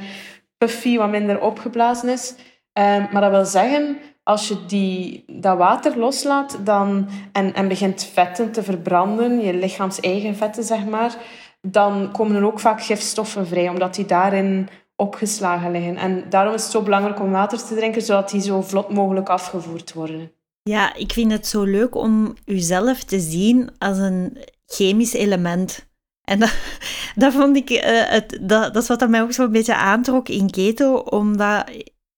[0.57, 2.35] puffy, wat minder opgeblazen is.
[2.73, 3.97] Um, maar dat wil zeggen,
[4.29, 9.99] als je die, dat water loslaat dan, en, en begint vetten te verbranden, je lichaams
[9.99, 11.15] eigen vetten zeg maar,
[11.61, 15.97] dan komen er ook vaak gifstoffen vrij, omdat die daarin opgeslagen liggen.
[15.97, 19.29] En daarom is het zo belangrijk om water te drinken, zodat die zo vlot mogelijk
[19.29, 20.31] afgevoerd worden.
[20.63, 25.87] Ja, ik vind het zo leuk om jezelf te zien als een chemisch element.
[26.23, 26.53] En dat,
[27.15, 30.49] dat vond ik, uh, het, dat, dat is wat mij ook zo'n beetje aantrok in
[30.49, 31.63] keto, omdat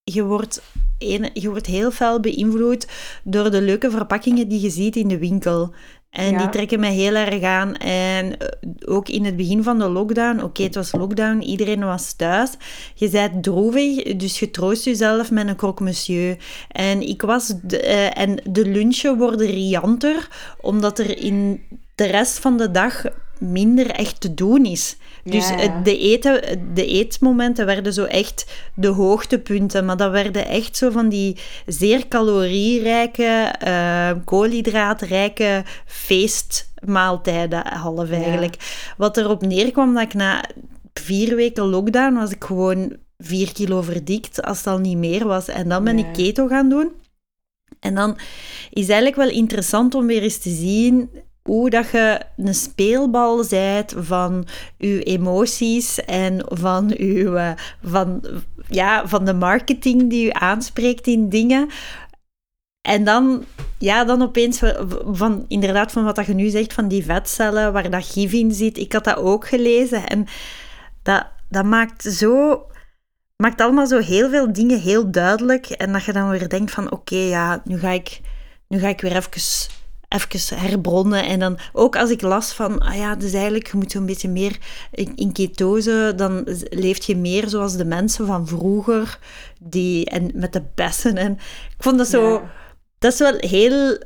[0.04, 0.62] je wordt,
[1.34, 2.88] je wordt heel fel beïnvloed
[3.24, 5.74] door de leuke verpakkingen die je ziet in de winkel.
[6.12, 7.76] En die trekken mij heel erg aan.
[7.76, 8.48] En eh,
[8.86, 12.52] ook in het begin van de lockdown, oké, het was lockdown, iedereen was thuis.
[12.96, 16.38] Je bent droevig, dus je troost jezelf met een croque monsieur.
[16.68, 20.28] En ik was, de, uh, en de lunchen worden rianter,
[20.62, 21.62] omdat er in
[21.96, 23.04] de rest van de dag
[23.42, 24.98] minder echt te doen is.
[25.24, 25.52] Dus
[25.84, 26.42] de, eten,
[26.74, 29.86] de eetmomenten werden zo echt de hoogtepunten.
[29.86, 38.56] Maar dat werden echt zo van die zeer calorierijke, uh, koolhydraatrijke feestmaaltijden half eigenlijk.
[38.98, 40.44] Wat erop neerkwam dat ik na
[40.94, 45.48] vier weken lockdown was ik gewoon vier kilo verdikt, als het al niet meer was.
[45.48, 46.92] En dan ben ik keto gaan doen.
[47.80, 48.18] En dan
[48.70, 51.10] is eigenlijk wel interessant om weer eens te zien
[51.44, 57.52] hoe dat je een speelbal zijt van je emoties en van, uw, eh,
[57.84, 58.24] van,
[58.68, 61.70] ja, van de marketing die je aanspreekt in dingen.
[62.82, 63.46] En dan,
[63.78, 64.60] ja, dan opeens
[65.06, 68.52] van, inderdaad, van wat dat je nu zegt, van die vetcellen waar dat gif in
[68.52, 68.78] zit.
[68.78, 70.26] Ik had dat ook gelezen en
[71.04, 72.66] dat, dat maakt zo
[73.42, 75.66] maakt allemaal zo heel veel dingen heel duidelijk.
[75.66, 78.22] En dat je dan weer denkt van, oké, ja, nu ga ik,
[78.68, 79.32] nu ga ik weer even
[80.12, 81.26] even herbronnen.
[81.26, 84.30] En dan ook als ik las van, ah ja, dus eigenlijk, je moet zo'n beetje
[84.30, 84.58] meer
[85.16, 89.20] in ketose, dan leef je meer zoals de mensen van vroeger,
[89.60, 91.18] die, en met de bessen.
[91.18, 91.32] En
[91.78, 92.42] ik vond dat zo,
[93.00, 93.98] dat is wel heel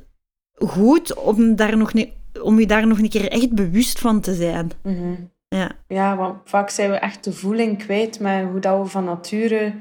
[0.55, 2.09] goed om, daar nog niet,
[2.41, 4.71] om je daar nog een keer echt bewust van te zijn.
[4.83, 5.13] Mhm.
[5.47, 5.71] Ja.
[5.87, 9.73] ja, want vaak zijn we echt de voeling kwijt met hoe dat we van nature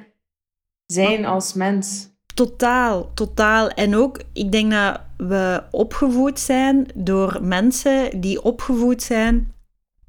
[0.87, 2.13] zijn als mens.
[2.35, 3.69] Totaal, totaal.
[3.69, 9.53] En ook, ik denk dat we opgevoed zijn door mensen die opgevoed zijn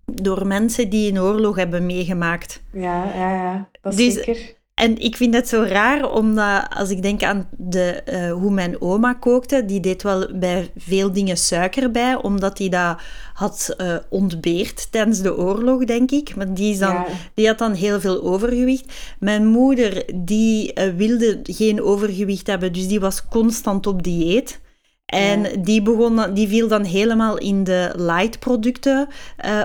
[0.06, 2.64] door mensen die een oorlog hebben meegemaakt.
[2.74, 3.70] Ja, ja, ja.
[3.82, 4.54] Dat is dus, zeker.
[4.76, 8.82] En ik vind het zo raar, omdat als ik denk aan de, eh, hoe mijn
[8.82, 13.02] oma kookte, die deed wel bij veel dingen suiker bij, omdat die dat
[13.34, 16.36] had uh, ontbeerd tijdens de oorlog, denk ik.
[16.36, 18.94] Maar die, is dan, die had dan heel veel overgewicht.
[19.20, 24.60] Mijn moeder, die uh, wilde geen overgewicht hebben, dus die was constant op dieet.
[25.06, 29.08] En die, begon, die viel dan helemaal in de light producten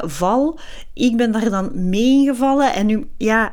[0.03, 0.59] val.
[0.95, 3.53] Ik ben daar dan mee ingevallen en nu, ja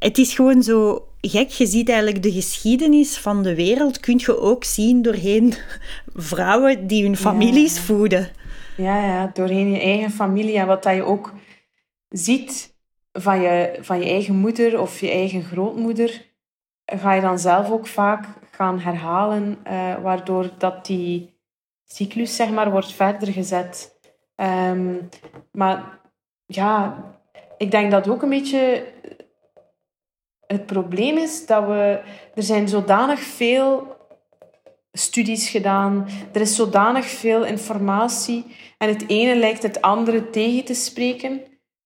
[0.00, 1.48] het is gewoon zo gek.
[1.48, 5.54] Je ziet eigenlijk de geschiedenis van de wereld, kun je ook zien doorheen
[6.30, 8.28] vrouwen die hun families voeden.
[8.76, 10.58] Ja, ja, doorheen je eigen familie.
[10.58, 11.32] En wat dat je ook
[12.08, 12.74] ziet
[13.12, 16.22] van je, van je eigen moeder of je eigen grootmoeder,
[16.84, 21.34] ga je dan zelf ook vaak gaan herhalen, uh, waardoor dat die
[21.84, 23.98] cyclus zeg maar, wordt verder gezet.
[24.36, 24.94] Ehm,
[25.52, 25.98] maar
[26.46, 27.04] ja,
[27.58, 28.84] ik denk dat ook een beetje
[30.52, 32.00] het probleem is dat we...
[32.34, 33.96] Er zijn zodanig veel
[34.92, 36.06] studies gedaan.
[36.32, 38.56] Er is zodanig veel informatie.
[38.78, 41.40] En het ene lijkt het andere tegen te spreken.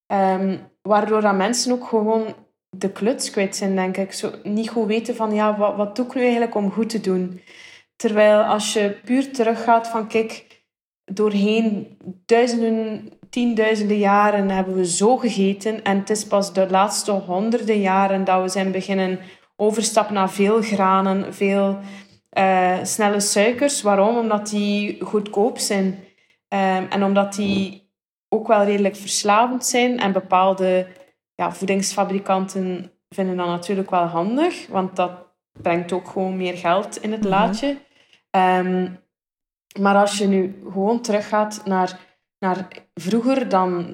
[0.07, 2.35] Um, waardoor dat mensen ook gewoon
[2.69, 4.13] de kluts kwijt zijn, denk ik.
[4.13, 7.01] Zo niet goed weten van, ja, wat, wat doe ik nu eigenlijk om goed te
[7.01, 7.41] doen?
[7.95, 10.63] Terwijl als je puur teruggaat van, kijk,
[11.03, 15.83] doorheen duizenden, tienduizenden jaren hebben we zo gegeten.
[15.83, 19.19] En het is pas de laatste honderden jaren dat we zijn beginnen
[19.55, 21.79] overstappen naar veel granen, veel
[22.37, 23.81] uh, snelle suikers.
[23.81, 24.17] Waarom?
[24.17, 25.85] Omdat die goedkoop zijn.
[26.49, 27.89] Um, en omdat die
[28.29, 29.99] ook wel redelijk verslavend zijn.
[29.99, 30.87] En bepaalde
[31.35, 34.67] ja, voedingsfabrikanten vinden dat natuurlijk wel handig.
[34.67, 35.11] Want dat
[35.61, 37.77] brengt ook gewoon meer geld in het mm laadje.
[38.31, 39.03] Um,
[39.79, 41.99] maar als je nu gewoon teruggaat naar,
[42.39, 43.93] naar vroeger, dan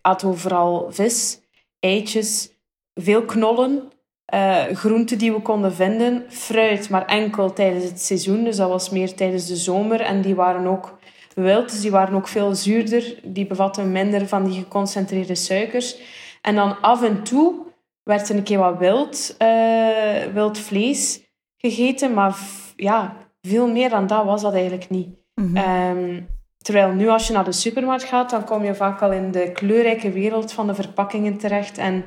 [0.00, 1.40] aten we vooral vis,
[1.80, 2.50] eitjes,
[2.94, 3.92] veel knollen,
[4.34, 8.44] uh, groenten die we konden vinden, fruit, maar enkel tijdens het seizoen.
[8.44, 10.00] Dus dat was meer tijdens de zomer.
[10.00, 10.98] En die waren ook
[11.34, 13.20] wild, dus die waren ook veel zuurder.
[13.22, 15.98] Die bevatten minder van die geconcentreerde suikers.
[16.42, 17.66] En dan af en toe
[18.02, 21.20] werd er een keer wat wild, uh, wild vlees
[21.56, 22.38] gegeten, maar
[22.76, 25.08] ja, veel meer dan dat was dat eigenlijk niet.
[25.34, 25.56] Mhm.
[25.56, 26.22] Ehm,
[26.66, 29.52] terwijl nu als je naar de supermarkt gaat, dan kom je vaak al in de
[29.52, 31.78] kleurrijke wereld van de verpakkingen terecht.
[31.78, 32.04] En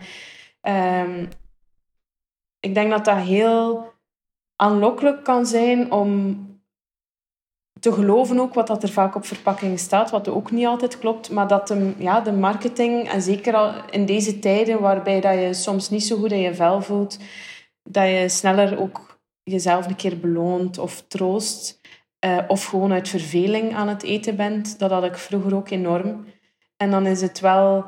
[0.61, 1.29] um,
[2.59, 3.93] ik denk dat dat heel
[4.55, 6.37] aanlokkelijk kan zijn om
[7.79, 11.31] te geloven ook wat dat er vaak op verpakkingen staat, wat ook niet altijd klopt,
[11.31, 15.53] maar dat de, ja, de marketing, en zeker al in deze tijden waarbij dat je
[15.53, 17.17] soms niet zo goed in je vel voelt,
[17.83, 21.78] dat je sneller ook jezelf een keer beloont of troost.
[22.25, 24.79] Uh, of gewoon uit verveling aan het eten bent.
[24.79, 26.25] Dat had ik vroeger ook enorm.
[26.77, 27.85] En dan is het wel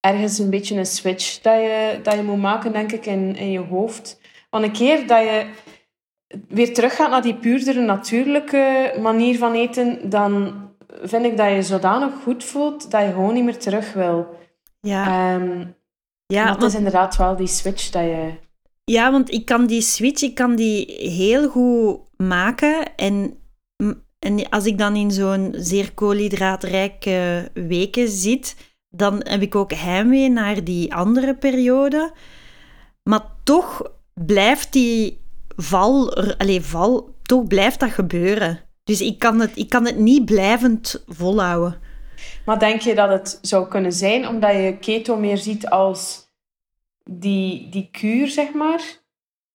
[0.00, 3.50] ergens een beetje een switch dat je, dat je moet maken, denk ik, in, in
[3.50, 4.20] je hoofd.
[4.50, 5.46] Want een keer dat je
[6.48, 10.62] weer teruggaat naar die puurdere, natuurlijke manier van eten, dan
[11.02, 14.26] vind ik dat je zodanig goed voelt dat je gewoon niet meer terug wil.
[14.80, 15.34] Ja.
[15.34, 15.74] Um,
[16.26, 18.32] ja, dat is inderdaad wel die switch dat je...
[18.84, 23.38] Ja, want ik kan die switch, ik kan die heel goed maken en
[24.24, 28.56] en als ik dan in zo'n zeer koolhydraatrijke weken zit,
[28.88, 32.12] dan heb ik ook heimwee naar die andere periode.
[33.02, 33.82] Maar toch
[34.14, 35.20] blijft die
[35.56, 38.60] val, allez, val, toch blijft dat gebeuren.
[38.84, 41.80] Dus ik kan het, ik kan het niet blijvend volhouden.
[42.44, 46.28] Maar denk je dat het zou kunnen zijn omdat je keto meer ziet als
[47.10, 49.02] die, die kuur, zeg maar?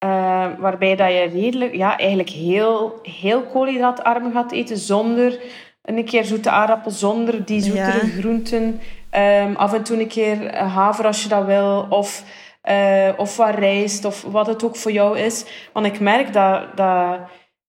[0.05, 5.39] Uh, waarbij dat je redelijk, ja, eigenlijk heel, heel koolhydraatarm gaat eten zonder
[5.81, 8.79] een keer zoete aardappel, zonder die zoetere groenten.
[9.15, 12.23] Um, af en toe een keer haver als je dat wil, of,
[12.69, 15.45] uh, of wat rijst, of wat het ook voor jou is.
[15.73, 17.19] Want ik merk dat, dat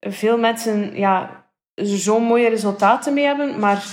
[0.00, 3.84] veel mensen ja, zo'n mooie resultaten mee hebben, maar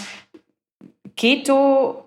[1.13, 2.06] keto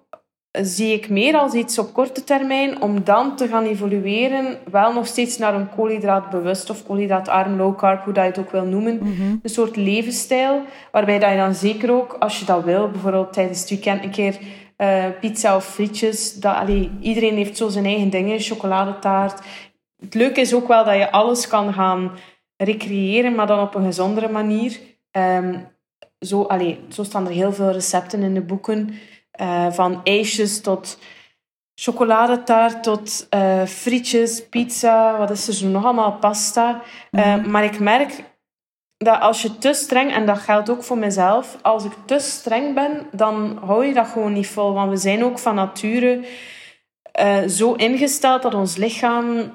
[0.51, 5.07] zie ik meer als iets op korte termijn, om dan te gaan evolueren, wel nog
[5.07, 8.97] steeds naar een koolhydraatbewust of koolhydraatarm, low carb, hoe dat je het ook wil noemen.
[8.97, 9.37] Mhm.
[9.43, 13.61] Een soort levensstijl, waarbij dat je dan zeker ook, als je dat wil, bijvoorbeeld tijdens
[13.61, 14.39] het weekend een keer
[14.77, 19.41] uh, pizza of frietjes, dat, allee, iedereen heeft zo zijn eigen dingen, chocoladetaart.
[20.01, 22.11] Het leuke is ook wel dat je alles kan gaan
[22.57, 24.79] recreëren, maar dan op een gezondere manier.
[25.13, 25.69] Um,
[26.21, 28.95] zo, allee, zo staan er heel veel recepten in de boeken.
[29.41, 30.99] Uh, van ijsjes tot
[31.75, 36.83] chocoladetaart tot uh, frietjes, pizza, wat is er zo nog allemaal, pasta.
[37.11, 38.25] Uh, Maar ik merk
[38.97, 42.75] dat als je te streng, en dat geldt ook voor mezelf, als ik te streng
[42.75, 44.73] ben, dan hou je dat gewoon niet vol.
[44.73, 46.25] Want we zijn ook van nature
[47.49, 49.51] zo ingesteld dat ons lichaam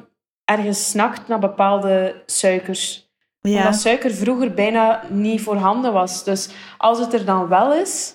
[0.45, 3.09] ergens snakt naar bepaalde suikers.
[3.41, 3.57] Ja.
[3.57, 6.23] Omdat suiker vroeger bijna niet voorhanden was.
[6.23, 8.14] Dus als het er dan wel is,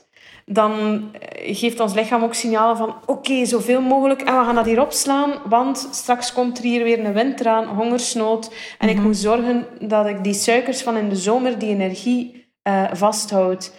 [0.53, 4.81] dan geeft ons lichaam ook signalen van oké, zoveel mogelijk en we gaan dat hier
[4.81, 9.67] opslaan, want straks komt er hier weer een winter aan, hongersnood en ik moet zorgen
[9.81, 13.73] dat ik die suikers van in de zomer, die energie, eh, vasthoud.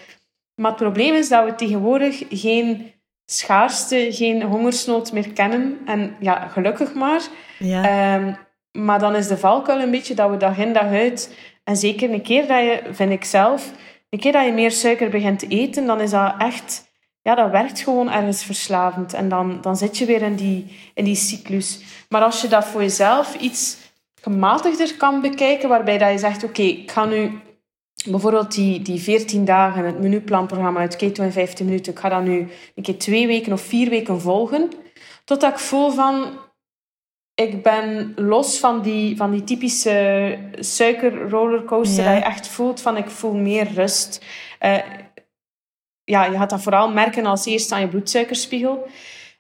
[0.56, 2.92] Maar het probleem is dat we tegenwoordig geen
[3.26, 5.78] schaarste, geen hongersnood meer kennen.
[5.86, 7.22] En ja, gelukkig maar.
[7.60, 7.84] Ja.
[7.84, 8.34] Ehm,
[8.72, 11.50] maar dan is de valkuil een beetje dat we dag in dag uit...
[11.64, 13.72] En zeker een keer dat je, vind ik zelf...
[14.12, 16.89] Een keer dat je meer suiker begint te eten, dan is dat echt...
[17.21, 19.13] Ja, dat werkt gewoon ergens verslavend.
[19.13, 21.82] En dan, dan zit je weer in die, in die cyclus.
[22.10, 23.78] Maar als je dat voor jezelf iets
[24.21, 27.39] gematigder kan bekijken, waarbij dat je zegt, oké, ik ga nu
[28.10, 32.24] bijvoorbeeld die, die 14 dagen, het menuplanprogramma uit Keto in 15 minuten, ik ga dat
[32.24, 34.69] nu een keer twee weken of vier weken volgen,
[35.26, 36.39] totdat ik voel van,
[37.36, 42.10] ik ben los van die, van die typische suikerrollercoaster, Ja.
[42.13, 44.26] dat je echt voelt van, ik voel meer rust.
[44.60, 44.78] Eh,
[46.04, 48.88] ja, je gaat dat vooral merken als eerst aan je bloedsuikerspiegel.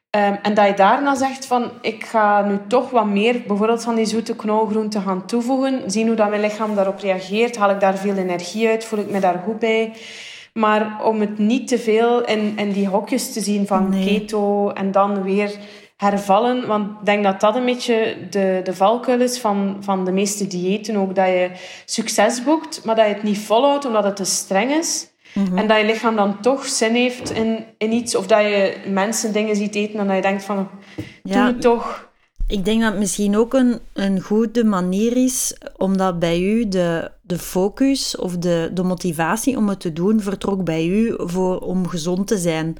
[0.09, 3.95] Ehm, en dat je daarna zegt van, ik ga nu toch wat meer, bijvoorbeeld van
[3.95, 5.91] die zoete knolgroenten gaan toevoegen.
[5.91, 7.57] Zien hoe dat mijn lichaam daarop reageert.
[7.57, 8.85] Haal ik daar veel energie uit?
[8.85, 9.93] Voel ik me daar goed bij?
[10.53, 14.05] Maar om het niet te veel in, in die hokjes te zien van Nee.
[14.05, 15.51] keto en dan weer
[16.01, 16.67] hervallen.
[16.67, 20.47] Want ik denk dat dat een beetje de, de valkuil is van, van de meeste
[20.47, 21.15] diëten ook.
[21.15, 21.51] Dat je
[21.85, 25.09] succes boekt, maar dat je het niet volhoudt omdat het te streng is.
[25.55, 28.15] En dat je lichaam dan toch zin heeft in, in iets.
[28.15, 30.69] Of dat je mensen dingen ziet eten en dat je denkt van...
[31.23, 31.45] Doe Ja.
[31.45, 32.09] het toch.
[32.51, 37.11] Ik denk dat het misschien ook een, een goede manier is, omdat bij u de,
[37.21, 41.87] de focus of de, de motivatie om het te doen vertrok bij u voor, om
[41.87, 42.77] gezond te zijn.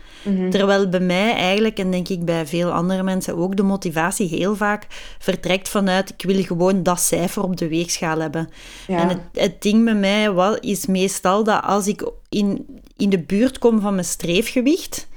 [0.50, 4.56] Terwijl bij mij eigenlijk, en denk ik bij veel andere mensen ook, de motivatie heel
[4.56, 4.88] vaak
[5.20, 8.50] vertrekt vanuit ik wil gewoon dat cijfer op de weegschaal hebben.
[8.88, 9.00] Ja.
[9.00, 12.66] En het, het ding bij mij wel is meestal dat als ik in,
[12.98, 15.08] in de buurt kom van mijn streefgewicht,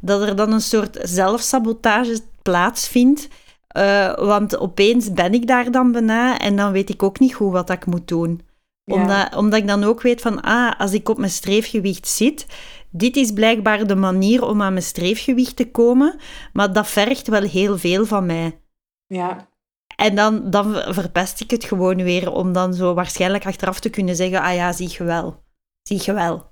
[0.00, 3.28] dat er dan een soort zelfsabotage plaatsvindt.
[3.72, 7.52] Eh, want opeens ben ik daar dan bijna en dan weet ik ook niet goed
[7.52, 8.40] wat ik moet doen.
[8.84, 8.94] Ja.
[8.94, 12.46] Omdat, omdat ik dan ook weet van, ah, als ik op mijn streefgewicht zit,
[12.90, 16.16] dit is blijkbaar de manier om aan mijn streefgewicht te komen,
[16.52, 18.60] maar dat vergt wel heel veel van mij.
[19.06, 19.48] Ja.
[19.96, 24.16] En dan, dan verpest ik het gewoon weer, om dan zo waarschijnlijk achteraf te kunnen
[24.16, 25.42] zeggen, ah ja, zie je wel.
[25.82, 26.50] Zie je wel.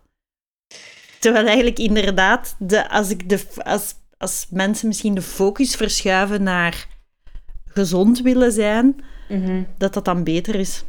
[1.19, 6.90] Terwijl eigenlijk inderdaad, de, als, ik de, als, als mensen misschien de focus verschuiven naar
[7.75, 8.97] gezond willen zijn,
[9.29, 9.63] Mhm.
[9.79, 10.85] dat dat dan beter is.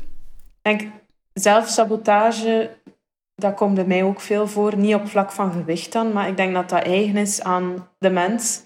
[0.62, 0.91] Ik denk,
[1.34, 2.70] zelfsabotage,
[3.36, 4.76] dat komt bij mij ook veel voor.
[4.78, 8.10] Niet op vlak van gewicht dan, maar ik denk dat dat eigen is aan de
[8.10, 8.63] mens.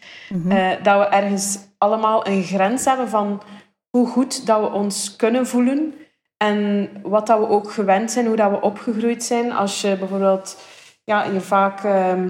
[0.49, 3.41] Eh, dat we ergens allemaal een grens hebben van
[3.89, 5.93] hoe goed dat we ons kunnen voelen.
[6.37, 9.51] En wat dat we ook gewend zijn, hoe dat we opgegroeid zijn.
[9.51, 10.57] Als je bijvoorbeeld
[11.03, 12.29] ja, je vaak ehm,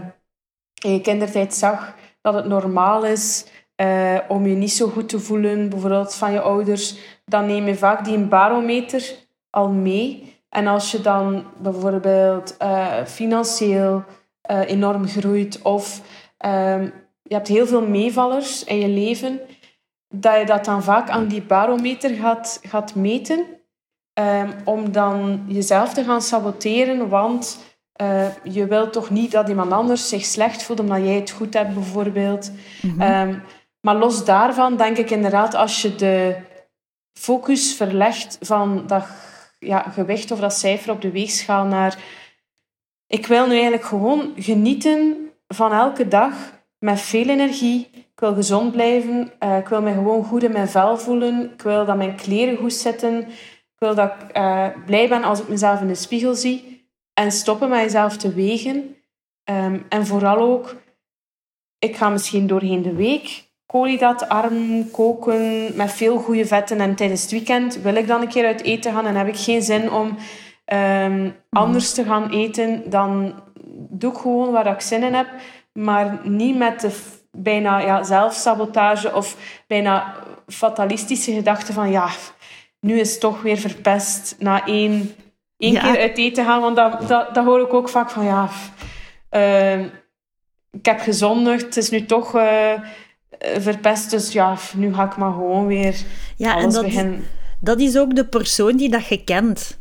[0.84, 3.46] in je kindertijd zag dat het normaal is
[3.76, 7.76] eh, om je niet zo goed te voelen, bijvoorbeeld van je ouders, dan neem je
[7.76, 9.16] vaak die barometer
[9.50, 10.34] al mee.
[10.50, 14.04] En als je dan bijvoorbeeld eh, financieel
[14.42, 16.02] eh, enorm groeit of
[16.38, 16.84] ehm,
[17.22, 19.40] je hebt heel veel meevallers in je leven,
[20.10, 23.46] dat je dat dan vaak aan die barometer gaat, gaat meten.
[24.14, 27.74] Ehm, om dan jezelf te gaan saboteren, want
[28.44, 31.74] je wilt toch niet dat iemand anders zich slecht voelt omdat jij het goed hebt,
[31.74, 32.52] bijvoorbeeld.
[33.00, 33.34] Ehm,
[33.86, 36.36] maar los daarvan denk ik inderdaad, als je de
[37.14, 39.06] focus verlegt van dat
[39.60, 41.98] ja, gewicht of dat cijfer op de weegschaal naar...
[43.08, 46.34] Ik wil nu eigenlijk gewoon genieten van elke dag
[46.80, 47.90] met veel energie.
[47.94, 49.34] Ik wil gezond blijven.
[49.40, 51.52] eh, ik wil me gewoon goed in mijn vel voelen.
[51.54, 53.28] Ik wil dat mijn kleren goed zitten.
[53.28, 56.90] Ik wil dat ik eh, blij ben als ik mezelf in de spiegel zie.
[57.14, 58.96] En stoppen met jezelf te wegen.
[59.44, 60.76] Ehm, en vooral ook,
[61.80, 66.80] ik ga misschien doorheen de week koolhydraatarm koken met veel goede vetten.
[66.80, 69.38] En tijdens het weekend wil ik dan een keer uit eten gaan en heb ik
[69.38, 70.18] geen zin om
[70.66, 72.90] ehm, anders te gaan eten.
[72.90, 73.34] Dan
[73.90, 75.28] doe ik gewoon waar ik zin in heb.
[75.74, 79.38] Maar niet met de bijna ja, zelfsabotage of
[79.68, 80.14] bijna
[80.48, 82.08] fatalistische gedachte van ja,
[82.80, 85.16] nu is het toch weer verpest na één,
[85.58, 85.80] één Ja.
[85.82, 86.62] keer uit eten gaan.
[86.62, 88.50] Want dat, dat, dat hoor ik ook vaak van ja,
[89.30, 89.80] eh,
[90.72, 92.72] ik heb gezondigd, het is nu toch eh,
[93.58, 95.96] verpest, dus ja, nu ga ik maar gewoon weer
[96.36, 97.24] Ja, en dat, beginnen.
[97.60, 99.78] dat is ook de persoon die dat je kent.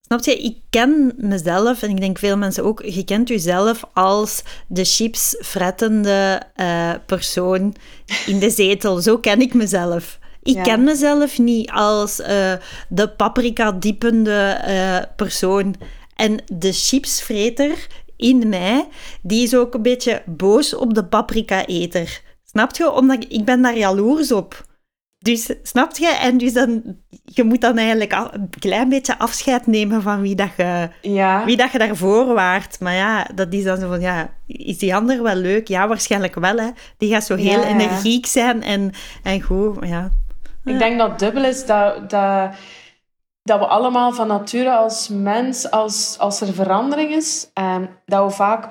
[0.00, 0.38] Snap je?
[0.38, 5.36] Ik ken mezelf, en ik denk veel mensen ook, je kent jezelf als de chips
[5.40, 7.74] frettende eh, persoon
[8.26, 9.00] in de zetel.
[9.00, 10.18] Zo ken ik mezelf.
[10.42, 12.26] Ik ken mezelf niet als uh,
[12.88, 15.74] de paprika-diepende uh, persoon.
[16.16, 17.86] En de chipsvreter
[18.16, 18.88] in mij,
[19.22, 22.20] die is ook een beetje boos op de paprika-eter.
[22.50, 22.92] Snap je?
[22.92, 24.68] Omdat ik, ik ben daar jaloers op.
[25.18, 26.08] Dus snap je?
[26.08, 26.82] En dus dan,
[27.24, 31.44] je moet dan eigenlijk een klein beetje afscheid nemen van wie, dat je, ja.
[31.44, 32.80] wie dat je daarvoor waart.
[32.80, 35.68] Maar ja, dat is dan zo van, ja, is die ander wel leuk?
[35.68, 36.56] Ja, waarschijnlijk wel.
[36.56, 36.70] Hè.
[36.98, 38.92] Die gaat zo heel energiek zijn en,
[39.22, 39.76] en goed.
[39.86, 40.10] Ja.
[40.64, 42.54] Ik denk dat dubbel is dat, dat,
[43.42, 48.30] dat we allemaal van nature als mens, als, als er verandering is, eh, dat we
[48.30, 48.68] vaak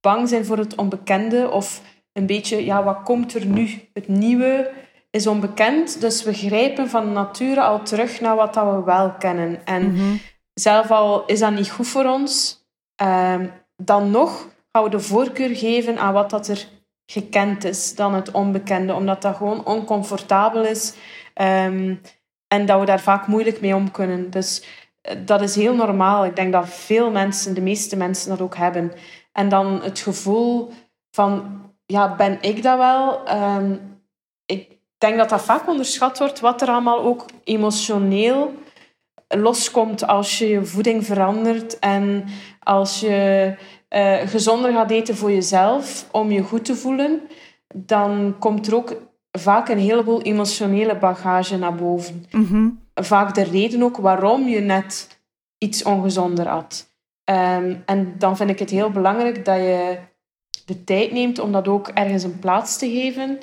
[0.00, 1.80] bang zijn voor het onbekende of
[2.20, 3.88] een beetje, ja, wat komt er nu?
[3.92, 4.70] Het nieuwe
[5.10, 9.66] is onbekend, dus we grijpen van nature al terug naar wat dat we wel kennen.
[9.66, 10.20] En mm
[10.60, 12.64] zelf al is dat niet goed voor ons,
[12.96, 13.46] ehm,
[13.76, 16.66] dan nog gaan we de voorkeur geven aan wat dat er
[17.06, 20.94] gekend is dan het onbekende, omdat dat gewoon oncomfortabel is
[21.34, 21.94] ehm,
[22.46, 24.30] en dat we daar vaak moeilijk mee om kunnen.
[24.30, 24.64] Dus
[25.00, 26.24] eh, dat is heel normaal.
[26.24, 28.92] Ik denk dat veel mensen, de meeste mensen, dat ook hebben.
[29.32, 30.72] En dan het gevoel
[31.10, 31.60] van,
[31.90, 33.24] ja, ben ik dat wel?
[33.24, 33.76] Ehm,
[34.46, 38.52] ik denk dat dat vaak onderschat wordt, wat er allemaal ook emotioneel
[39.28, 42.24] loskomt als je je voeding verandert en
[42.62, 43.54] als je
[43.90, 47.20] uh, gezonder gaat eten voor jezelf om je goed te voelen,
[47.74, 48.96] dan komt er ook
[49.38, 52.26] vaak een heleboel emotionele bagage naar boven.
[52.30, 52.68] Mhm.
[52.94, 55.20] Vaak de reden ook waarom je net
[55.58, 56.90] iets ongezonder had.
[57.24, 59.98] Ehm, en dan vind ik het heel belangrijk dat je
[60.66, 63.38] de tijd neemt om dat ook ergens een plaats te geven.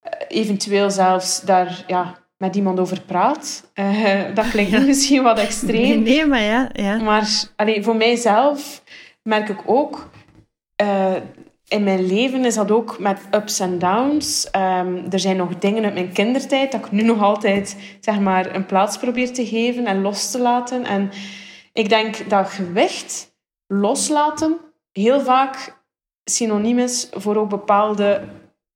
[0.00, 3.70] Eh, eventueel zelfs daar ja, met iemand over praat.
[3.74, 6.02] Uh, dat klinkt misschien wat extreem.
[6.02, 6.70] Nee, maar ja.
[6.72, 6.96] ja.
[6.96, 8.82] Maar allee, voor mijzelf
[9.22, 10.10] merk ik ook...
[10.82, 11.14] Uh,
[11.68, 14.48] in mijn leven is dat ook met ups en downs.
[14.56, 18.54] Um, er zijn nog dingen uit mijn kindertijd dat ik nu nog altijd zeg maar,
[18.54, 20.84] een plaats probeer te geven en los te laten.
[20.84, 21.10] En
[21.72, 23.34] ik denk dat gewicht
[23.66, 24.56] loslaten
[24.92, 25.83] heel vaak
[26.24, 28.22] synoniem is voor ook bepaalde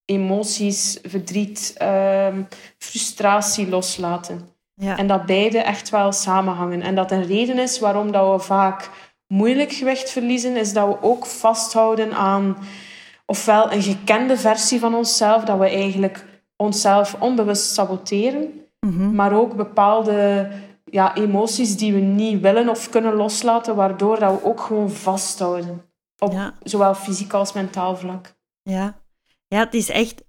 [0.05, 4.49] emoties, verdriet, um, frustratie loslaten.
[4.75, 4.97] Ja.
[4.97, 6.83] En dat beide echt wel samenhangen.
[6.83, 8.91] En dat een reden is waarom dat we vaak
[9.27, 12.57] moeilijk gewicht verliezen, is dat we ook vasthouden aan
[13.27, 16.25] ofwel een gekende versie van onszelf, dat we eigenlijk
[16.57, 19.15] onszelf onbewust saboteren, mhm.
[19.15, 20.49] maar ook bepaalde
[20.85, 25.88] ja, emoties die we niet willen of kunnen loslaten, waardoor dat we ook gewoon vasthouden.
[26.19, 28.37] Op zowel fysiek als mentaal vlak.
[28.63, 29.01] Ja.
[29.49, 30.25] ja, het is echt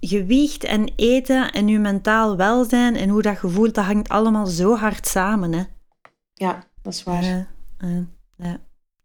[0.00, 4.76] gewicht en eten en je mentaal welzijn en hoe dat gevoelt, dat hangt allemaal zo
[4.76, 5.52] hard samen.
[5.52, 5.62] Hè?
[6.34, 7.24] Ja, dat is waar.
[8.36, 8.60] ja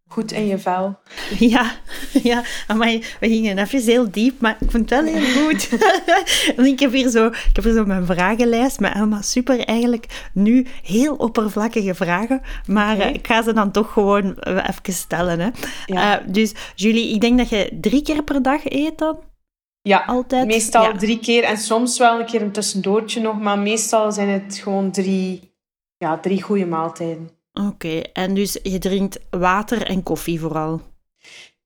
[0.08, 1.00] goed in je vel.
[1.40, 1.72] Ja,
[2.24, 2.44] ja.
[2.68, 5.70] Amai, we gingen even heel diep, maar ik vond het wel heel goed.
[6.74, 10.68] ik, heb hier zo, ik heb hier zo mijn vragenlijst met allemaal super eigenlijk nu
[10.84, 15.40] heel oppervlakkige vragen, maar eh, ik ga ze dan toch gewoon eh, even stellen.
[15.40, 15.50] Hè.
[15.86, 16.22] Ja.
[16.22, 19.20] Uh, dus Julie, ik denk dat je drie keer per dag eet dan?
[19.82, 20.48] Ja, altijd.
[20.48, 24.60] meestal drie keer en soms wel een keer een tussendoortje nog, maar meestal zijn het
[24.64, 25.54] gewoon drie,
[25.98, 27.37] ja, drie goede maaltijden.
[27.66, 30.82] Oké, en dus je drinkt water en koffie vooral?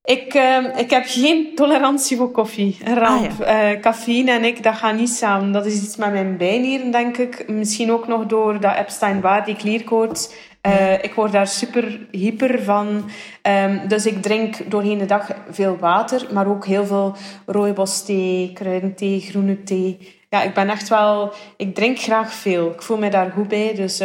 [0.04, 2.78] Ik, uh, ik heb geen tolerantie voor koffie.
[2.84, 3.40] Ramp.
[3.40, 5.52] Ah, uh, cafeïne en ik, dat gaat niet samen.
[5.52, 7.48] Dat is iets met mijn bijnieren, denk ik.
[7.48, 10.32] Misschien ook nog door dat Epstein-Barr, die klierkoorts.
[10.66, 13.10] Uh, ik word daar super hyper van.
[13.42, 17.16] Um, dus ik drink doorheen de dag veel water, maar ook heel veel
[17.46, 20.20] rooibos-thee, kruidenthee, groene thee.
[20.28, 21.32] Ja, ik ben echt wel...
[21.56, 22.70] Ik drink graag veel.
[22.70, 23.98] Ik voel me daar goed bij, dus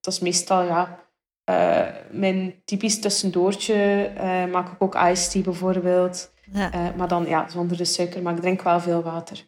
[0.00, 1.05] dat is meestal, ja
[1.50, 6.32] uh, mijn typisch tussendoortje uh, maak ik ook iced tea bijvoorbeeld.
[6.52, 6.74] Ja.
[6.74, 9.44] Uh, maar dan ja, zonder de suiker, maar ik drink wel veel water.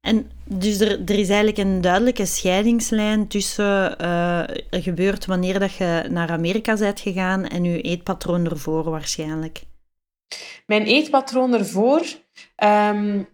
[0.00, 6.06] En dus er, er is eigenlijk een duidelijke scheidingslijn tussen er gebeurt wanneer dat je
[6.10, 9.62] naar Amerika bent gegaan en je eetpatroon ervoor waarschijnlijk.
[10.66, 12.02] Mijn eetpatroon ervoor...
[12.64, 13.28] Um,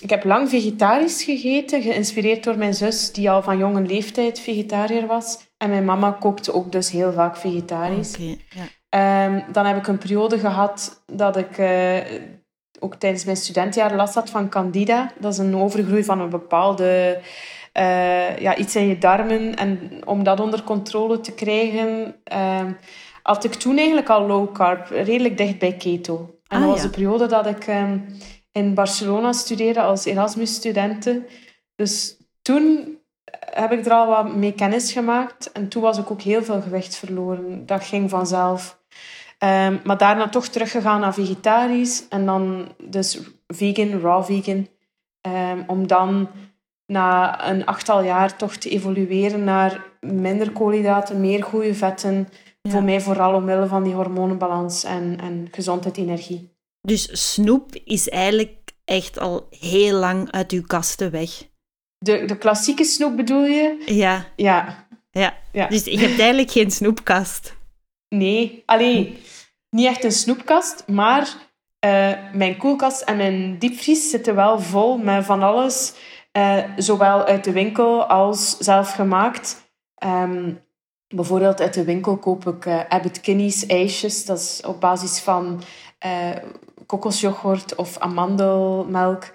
[0.00, 5.06] ik heb lang vegetarisch gegeten, geïnspireerd door mijn zus, die al van jonge leeftijd vegetariër
[5.06, 5.38] was.
[5.58, 8.14] En mijn mama kookte ook dus heel vaak vegetarisch.
[8.14, 8.64] Okay, ja.
[8.88, 11.96] Ehm, dan heb ik een periode gehad dat ik uh,
[12.80, 15.12] ook tijdens mijn studentenjaar last had van candida.
[15.18, 17.20] Dat is een overgroei van een bepaalde...
[17.78, 19.54] Uh, ja, iets in je darmen.
[19.54, 22.66] En om dat onder controle te krijgen, uh,
[23.22, 26.38] had ik toen eigenlijk al low carb, redelijk dicht bij keto.
[26.46, 27.98] En ah, dat was de periode dat ik ehm,
[28.52, 31.26] in Barcelona studeerde als Erasmus-studenten.
[31.74, 32.97] Dus toen
[33.50, 35.52] heb ik er al wat mee kennis gemaakt.
[35.52, 37.66] En toen was ik ook heel veel gewicht verloren.
[37.66, 38.78] Dat ging vanzelf.
[39.38, 42.08] Um, maar daarna toch teruggegaan naar vegetarisch.
[42.08, 44.68] En dan dus vegan, raw vegan.
[45.20, 46.28] Um, om dan
[46.86, 52.28] na een achttal jaar toch te evolueren naar minder koolhydraten, meer goede vetten.
[52.62, 56.56] Voor mij vooral omwille van die hormonenbalans en, en gezondheid, energie.
[56.80, 61.30] Dus snoep is eigenlijk echt al heel lang uit uw kasten weg.
[61.98, 63.82] De, de klassieke snoep bedoel je?
[63.86, 64.24] Ja.
[64.36, 64.86] Ja.
[65.10, 65.34] Ja.
[65.52, 65.66] ja.
[65.66, 67.56] Dus je hebt eigenlijk geen snoepkast.
[68.08, 69.18] Nee, alleen
[69.70, 71.28] niet echt een snoepkast, maar
[71.84, 75.94] uh, mijn koelkast en mijn diepvries zitten wel vol met van alles.
[76.32, 79.72] Uh, zowel uit de winkel als zelf gemaakt.
[80.04, 80.60] Um,
[81.08, 84.24] bijvoorbeeld uit de winkel koop ik uh, Abbott Kinney's ijsjes.
[84.24, 85.62] Dat is op basis van
[86.86, 89.32] kokosyoghurt of amandelmelk.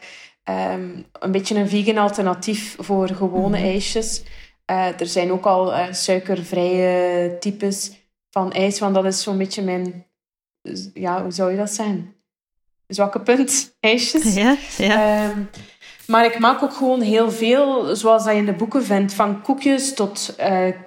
[0.50, 4.24] Um, een beetje een vegan alternatief voor gewone mm ijsjes.
[4.66, 7.92] er zijn ook al suikervrije types
[8.30, 10.06] van ijs, want dat is zo'n beetje mijn...
[10.94, 12.16] Ja, hoe zou je dat zijn?
[12.94, 14.34] zwakke punt, ijsjes.
[14.34, 15.30] Ja, ja.
[15.30, 15.50] Um,
[16.08, 19.14] maar ik maak ook gewoon heel veel, zoals dat je in de boeken vindt.
[19.14, 20.46] Van koekjes tot uh,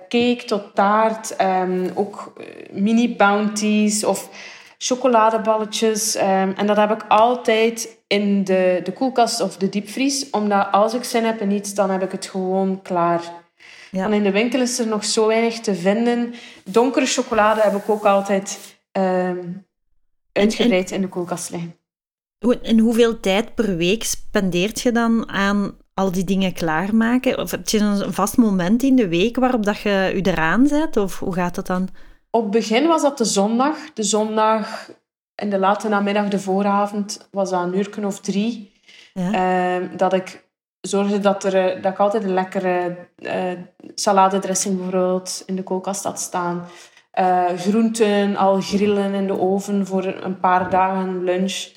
[0.09, 1.41] cake, tot taart.
[1.41, 4.29] Um, ook eh, mini-bounties of
[4.79, 6.17] chocoladeballetjes.
[6.17, 10.31] Um, en dat heb ik altijd in de, de koelkast of de diepvries.
[10.31, 13.23] Omdat als ik zin heb in iets, dan heb ik het gewoon klaar.
[13.91, 14.05] Ja.
[14.05, 16.35] En in de winkel is er nog zo weinig te vinden.
[16.65, 19.67] Donkere chocolade heb ik ook altijd um,
[20.33, 21.77] uitgebreid in de koelkast liggen.
[22.63, 27.39] En hoeveel tijd per week spendeert je dan aan al die dingen klaarmaken?
[27.39, 30.97] Of heb je een vast moment in de week waarop dat je je eraan zet?
[30.97, 31.89] Of hoe gaat dat dan?
[32.37, 33.77] Op begin was dat de zondag.
[33.95, 34.91] De zondag
[35.35, 38.73] in de late namiddag, de vooravond, was dat een uur of drie.
[39.13, 39.33] Ja.
[39.33, 40.49] Ehm, dat ik
[40.81, 43.53] zorgde dat, er, eh, dat ik altijd een lekkere uh,
[43.95, 46.65] saladedressing bijvoorbeeld in de koelkast had staan.
[47.19, 51.69] Uh, groenten al grillen in de oven voor een paar dagen lunch.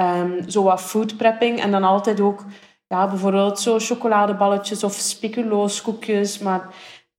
[0.00, 1.60] Um, zo wat food prepping.
[1.60, 2.44] En dan altijd ook
[2.86, 6.38] ja, bijvoorbeeld zo chocoladeballetjes of speculooskoekjes.
[6.38, 6.74] Maar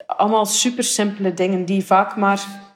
[0.06, 2.68] allemaal super simpele dingen die vaak maar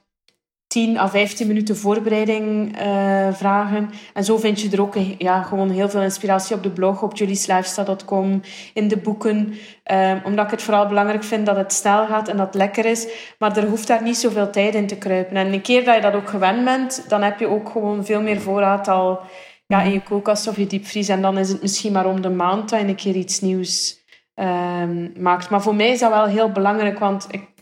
[0.73, 3.89] 10 à 15 minuten voorbereiding uh, vragen.
[4.13, 7.17] En zo vind je er ook ja, gewoon heel veel inspiratie op de blog, op
[7.17, 8.41] julieslifestyle.com,
[8.73, 9.53] in de boeken.
[9.91, 12.85] Um, omdat ik het vooral belangrijk vind dat het snel gaat en dat het lekker
[12.85, 13.07] is.
[13.39, 15.35] Maar er hoeft daar niet zoveel tijd in te kruipen.
[15.35, 18.21] En een keer dat je dat ook gewend bent, dan heb je ook gewoon veel
[18.21, 19.19] meer voorraad al
[19.67, 21.07] ja, in je koelkast of je diepvries.
[21.07, 24.01] En dan is het misschien maar om de maand dat je een keer iets nieuws
[24.35, 25.49] um, maakt.
[25.49, 27.52] Maar voor mij is dat wel heel belangrijk, want ik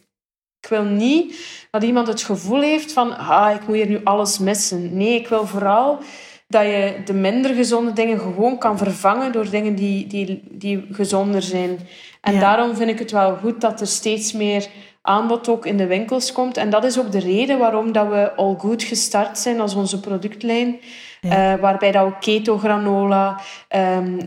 [0.72, 1.36] wil niet
[1.72, 4.98] dat iemand het gevoel heeft van ah, ik moet hier nu alles missen.
[4.98, 6.00] Nee, ik wil vooral
[6.48, 11.42] dat je de minder gezonde dingen gewoon kan vervangen door dingen die, die, die gezonder
[11.42, 11.80] zijn.
[12.22, 14.68] En daarom vind ik het wel goed dat er steeds meer
[15.02, 16.58] aanbod ook in de winkels komt.
[16.58, 20.00] En dat is ook de reden waarom dat we al goed gestart zijn als onze
[20.00, 20.80] productlijn.
[21.26, 23.42] Uh, waarbij dat keto granola,
[23.76, 24.18] um,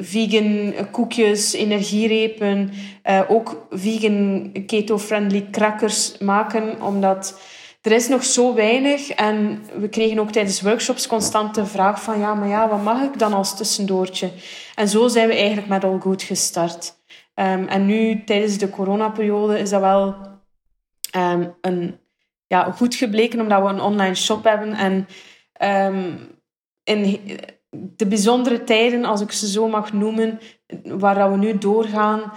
[0.00, 2.72] vegan koekjes, energierepen,
[3.04, 7.40] uh, ook vegan keto-friendly crackers maken, omdat
[7.82, 9.10] er is nog zo weinig.
[9.10, 13.02] En we kregen ook tijdens workshops constant de vraag van ja, maar ja, wat mag
[13.02, 14.30] ik dan als tussendoortje?
[14.74, 16.94] En zo zijn we eigenlijk met al goed gestart.
[17.34, 20.16] Um, en nu, tijdens de coronaperiode, is dat wel
[21.16, 21.98] um, een,
[22.46, 24.74] ja, goed gebleken, omdat we een online shop hebben.
[24.74, 25.06] En
[26.84, 27.20] in
[27.72, 30.40] de bijzondere tijden, als ik ze zo mag noemen,
[30.84, 32.32] waar we nu doorgaan,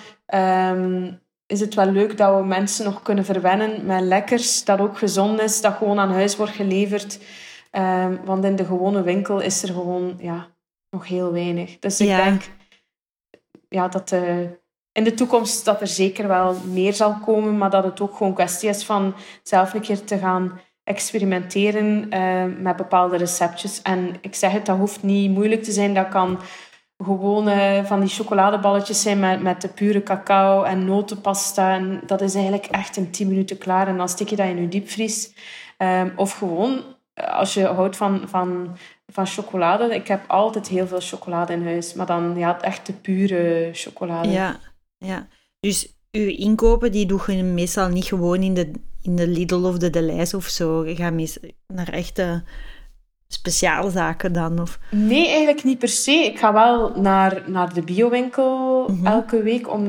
[0.74, 4.98] um, is het wel leuk dat we mensen nog kunnen verwennen met lekkers, dat ook
[4.98, 7.20] gezond is, dat gewoon aan huis wordt geleverd.
[7.72, 10.48] Um, want in de gewone winkel is er gewoon ja,
[10.90, 11.80] nog heel weinig.
[11.80, 12.42] Dus ik denk
[13.70, 14.50] ja, dat de,
[14.92, 18.34] in de toekomst dat er zeker wel meer zal komen, maar dat het ook gewoon
[18.34, 23.82] kwestie is van zelf een keer te gaan experimenteren uh, met bepaalde receptjes.
[23.82, 25.94] En ik zeg het, dat hoeft niet moeilijk te zijn.
[25.94, 26.40] Dat kan
[26.98, 27.50] gewoon
[27.86, 31.74] van die chocoladeballetjes zijn met, met de pure cacao en notenpasta.
[31.74, 33.88] En dat is eigenlijk echt in 10 minuten klaar.
[33.88, 35.34] En dan stik je dat in je diepvries.
[35.78, 36.84] Um, of gewoon,
[37.14, 38.78] als je houdt van, van,
[39.08, 39.96] van chocolade.
[39.96, 41.94] Ik heb altijd heel veel chocolade in huis.
[41.94, 44.30] Maar dan ja, echt de pure chocolade.
[44.30, 44.60] Ja,
[44.98, 45.28] ja.
[45.60, 48.72] Dus uw inkopen, die doe je meestal niet gewoon in de
[49.06, 50.86] in de Lidl of de Deleuze of zo?
[50.86, 51.38] Je gaat mis
[51.68, 52.44] naar echte
[53.28, 54.62] speciaalzaken dan?
[54.62, 54.80] Of?
[54.92, 56.12] Nee, eigenlijk niet per se.
[56.12, 59.84] Ik ga wel naar, naar de biowinkel mm elke week, om,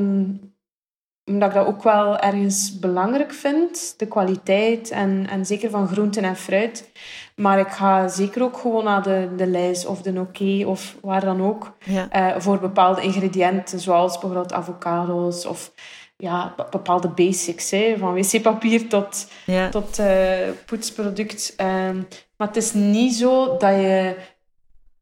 [1.25, 3.93] omdat ik dat ook wel ergens belangrijk vind.
[3.97, 6.91] De kwaliteit en, en zeker van groenten en fruit.
[7.35, 11.25] Maar ik ga zeker ook gewoon naar de, de lijst of de Noké of waar
[11.25, 11.77] dan ook.
[11.87, 15.71] Uh, voor bepaalde ingrediënten, zoals bijvoorbeeld avocado's of
[16.17, 17.71] ja, bepaalde basics.
[17.71, 19.27] Hè, van wc-papier tot,
[19.71, 21.53] tot uh, poetsproduct.
[21.61, 22.07] Um,
[22.37, 24.15] maar het is niet zo dat je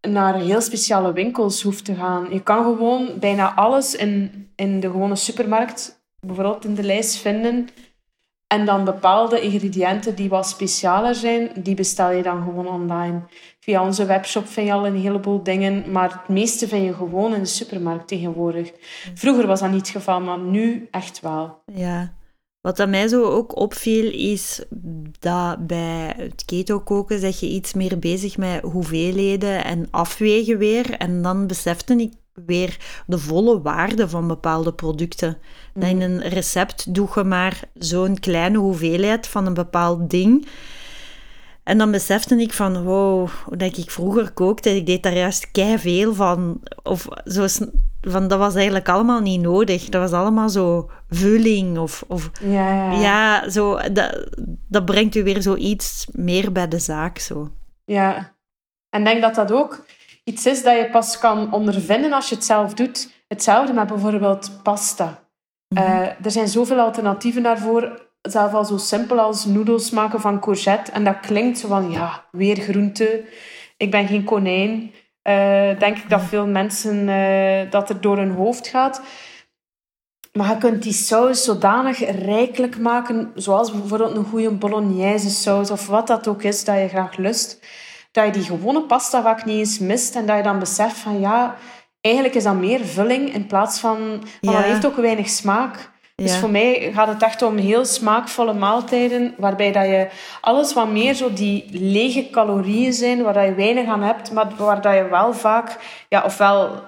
[0.02, 2.28] naar heel speciale winkels hoeft te gaan.
[2.30, 7.68] Je kan gewoon bijna alles in, in de gewone supermarkt, bijvoorbeeld in de lijst vinden.
[8.48, 13.22] En dan bepaalde ingrediënten die wat specialer zijn, die bestel je dan gewoon online.
[13.66, 17.34] Via onze webshop vind je al een heleboel dingen, maar het meeste vind je gewoon
[17.34, 18.72] in de supermarkt tegenwoordig.
[19.14, 21.62] Vroeger was dat niet het geval, maar nu echt wel.
[21.74, 22.14] Ja.
[22.62, 24.64] Wat aan mij zo ook opviel, is
[25.20, 30.92] dat bij het keto koken zeg je iets meer bezig met hoeveelheden en afwegen weer.
[30.98, 32.14] En dan besefte ik
[32.46, 35.38] weer de volle waarde van bepaalde producten.
[35.74, 40.48] Dat in een recept doe je maar zo'n kleine hoeveelheid van een bepaald ding.
[41.66, 45.80] En dan besefte ik van, wow, dat ik vroeger kookte, ik deed daar juist kei
[45.80, 46.62] veel van.
[46.84, 47.46] Of zo,
[48.02, 49.90] van, dat was eigenlijk allemaal niet nodig.
[49.90, 52.04] Dat was allemaal zo vulling of...
[52.08, 52.92] of ja, ja.
[52.92, 54.28] ja, zo, dat,
[54.68, 57.52] dat brengt u weer zoiets meer bij de zaak, zo.
[57.86, 58.36] Ja.
[58.90, 59.86] En denk dat dat ook
[60.24, 63.14] iets is dat je pas kan ondervinden als je het zelf doet.
[63.28, 65.06] Hetzelfde met bijvoorbeeld pasta.
[65.06, 65.24] Mm
[66.24, 68.05] er zijn zoveel alternatieven daarvoor.
[68.26, 70.92] Zelf al zo simpel als noedels maken van courgette.
[70.92, 73.24] En dat klinkt zo van, ja, weer groente.
[73.78, 74.92] Ik ben geen konijn.
[75.24, 79.02] Uh, denk ik dat veel mensen uh, dat er door hun hoofd gaat.
[80.36, 85.88] Maar je kunt die saus zodanig rijkelijk maken, zoals bijvoorbeeld een goede bolognese saus of
[85.88, 87.60] wat dat ook is dat je graag lust,
[88.12, 91.20] dat je die gewone pasta vaak niet eens mist en dat je dan beseft van
[91.20, 91.56] ja,
[92.02, 94.24] eigenlijk is dat meer vulling in plaats van...
[94.42, 94.62] Maar ja.
[94.62, 95.92] dat heeft ook weinig smaak.
[96.16, 100.08] Dus voor mij gaat het echt om heel smaakvolle maaltijden, waarbij dat je
[100.42, 104.48] alles wat meer zo die lege calorieën zijn, waar dat je weinig aan hebt, maar
[104.58, 105.78] waar dat je wel vaak,
[106.10, 106.84] ja, ofwel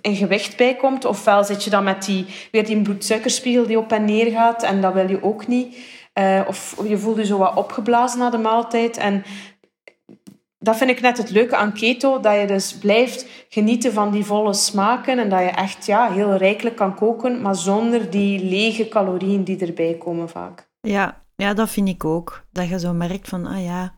[0.00, 3.92] in gewicht bij komt, ofwel zit je dan met die, weer die bloedsuikerspiegel die op
[3.92, 5.76] en neer gaat, en dat wil je ook niet.
[6.14, 8.96] Uh, of je voelt je zo wat opgeblazen na de maaltijd.
[8.96, 9.24] En
[10.62, 14.24] dat vind ik net het leuke aan keto, dat je dus blijft genieten van die
[14.24, 18.88] volle smaken en dat je echt ja, heel rijkelijk kan koken, maar zonder die lege
[18.88, 20.68] calorieën die erbij komen vaak.
[20.80, 22.44] Ja, ja dat vind ik ook.
[22.52, 23.94] Dat je zo merkt van, ah ja,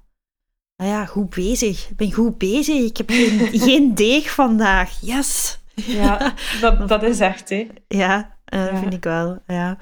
[0.77, 1.89] ah ja goed bezig.
[1.89, 2.85] Ik ben goed bezig.
[2.85, 4.99] Ik heb geen, geen deeg vandaag.
[5.01, 5.61] Yes!
[5.75, 7.67] Ja, dat, dat is echt, hè.
[7.89, 8.77] Ja, uh, ja.
[8.77, 9.39] vind ik wel.
[9.47, 9.79] Ja.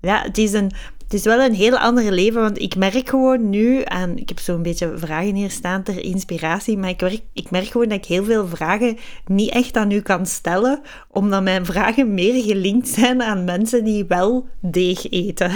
[0.00, 0.70] ja, het is een
[1.06, 4.38] het is wel een heel ander leven, want ik merk gewoon nu, en ik heb
[4.38, 8.04] zo'n beetje vragen hier staan ter inspiratie, maar ik merk, ik merk gewoon dat ik
[8.04, 13.22] heel veel vragen niet echt aan u kan stellen, omdat mijn vragen meer gelinkt zijn
[13.22, 15.52] aan mensen die wel deeg eten.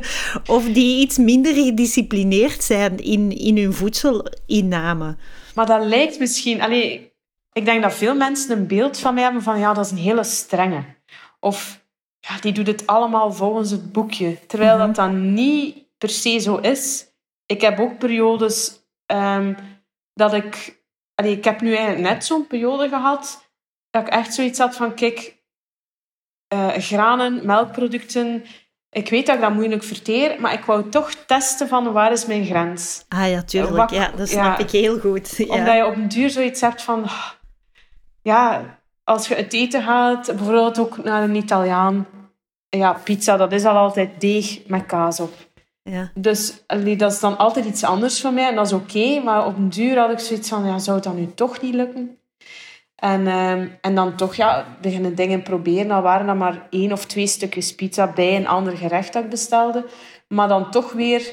[0.46, 5.16] of die iets minder gedisciplineerd zijn in, in hun voedselinname.
[5.54, 6.60] Maar dat lijkt misschien...
[6.60, 7.12] Allee,
[7.52, 9.96] ik denk dat veel mensen een beeld van mij hebben van ja, dat is een
[9.96, 10.84] hele strenge.
[11.40, 11.81] Of
[12.28, 14.46] ja, die doet het allemaal volgens het boekje.
[14.46, 17.06] Terwijl dat dan niet per se zo is.
[17.46, 19.56] Ik heb ook periodes um,
[20.14, 20.80] dat ik...
[21.14, 23.50] Allee, ik heb nu eigenlijk net zo'n periode gehad
[23.90, 25.36] dat ik echt zoiets had van, kijk,
[26.54, 28.44] uh, granen, melkproducten...
[28.90, 32.26] Ik weet dat ik dat moeilijk verteer, maar ik wou toch testen van waar is
[32.26, 33.04] mijn grens.
[33.08, 33.76] Ah ja, tuurlijk.
[33.76, 35.36] Wat, ja, dat snap ja, ik heel goed.
[35.36, 35.54] Ja.
[35.54, 37.06] Omdat je op een duur zoiets hebt van...
[38.22, 42.06] Ja, als je het eten gaat, bijvoorbeeld ook naar een Italiaan.
[42.68, 45.32] Ja, pizza, dat is al altijd deeg met kaas op.
[45.82, 46.10] Ja.
[46.14, 49.20] Dus allee, dat is dan altijd iets anders voor mij en dat is oké.
[49.20, 51.74] maar op een duur had ik zoiets van, ja, zou het dan nu toch niet
[51.74, 52.16] lukken?
[53.02, 55.88] En, uh, en dan toch ja, beginnen dingen proberen.
[55.88, 59.30] Dan waren er maar één of twee stukjes pizza bij een ander gerecht dat ik
[59.30, 59.84] bestelde.
[60.28, 61.32] Maar dan toch weer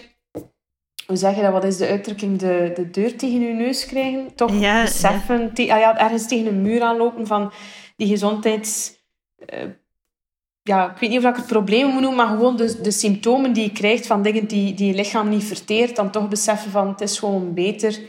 [1.09, 4.35] hoe zeg je dat, wat is de uitdrukking, de, de deur tegen je neus krijgen.
[4.35, 5.73] Toch ja, beseffen, ja.
[5.73, 7.51] ah ja, ergens tegen een muur aanlopen van
[7.95, 8.97] die gezondheids...
[9.53, 9.69] Uh,
[10.61, 13.53] ja, ik weet niet of ik het probleem moet noemen, maar gewoon de, de symptomen
[13.53, 16.87] die je krijgt van dingen die, die je lichaam niet verteert, dan toch beseffen van
[16.87, 17.99] het is gewoon beter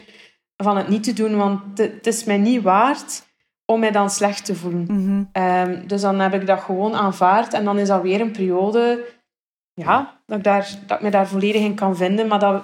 [0.56, 3.22] van het niet te doen, want het, het is mij niet waard
[3.64, 4.86] om mij dan slecht te voelen.
[4.88, 5.42] Mm -hmm.
[5.42, 9.04] um, dus dan heb ik dat gewoon aanvaard en dan is dat weer een periode
[9.74, 12.62] ja, dat, ik daar, dat ik me daar volledig in kan vinden, maar dat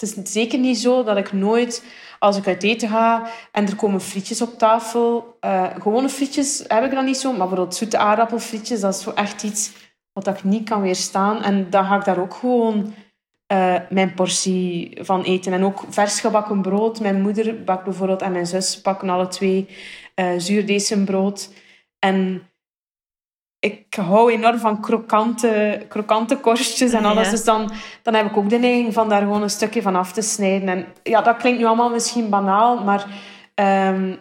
[0.00, 1.84] het is zeker niet zo dat ik nooit,
[2.18, 6.84] als ik uit eten ga en er komen frietjes op tafel, uh, gewone frietjes heb
[6.84, 9.72] ik dan niet zo, maar bijvoorbeeld zoete aardappelfrietjes, dat is zo echt iets
[10.12, 11.42] wat ik niet kan weerstaan.
[11.42, 12.94] En dan ga ik daar ook gewoon
[13.52, 15.52] uh, mijn portie van eten.
[15.52, 17.00] En ook vers gebakken brood.
[17.00, 19.68] Mijn moeder bakt bijvoorbeeld en mijn zus pakken alle twee
[20.14, 21.52] uh, zuurdesembrood.
[21.98, 22.49] En
[23.60, 27.30] ik hou enorm van krokante, krokante korstjes en alles.
[27.30, 27.70] Dus dan,
[28.02, 30.68] dan heb ik ook de neiging van daar gewoon een stukje van af te snijden.
[30.68, 33.06] En ja, dat klinkt nu allemaal misschien banaal, maar
[33.54, 34.12] um,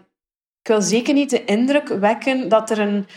[0.62, 3.08] ik wil zeker niet de indruk wekken dat er een,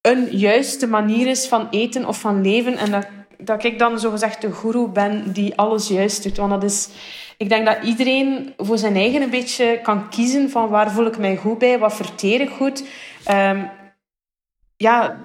[0.00, 2.76] een juiste manier is van eten of van leven.
[2.76, 3.06] En dat,
[3.38, 6.36] dat ik dan zogezegd de guru ben die alles juist doet.
[6.36, 6.88] Want dat is,
[7.36, 11.18] ik denk dat iedereen voor zijn eigen een beetje kan kiezen van waar voel ik
[11.18, 12.84] mij goed bij, wat verteer ik goed.
[13.24, 13.64] Ehm,
[14.76, 15.16] ja,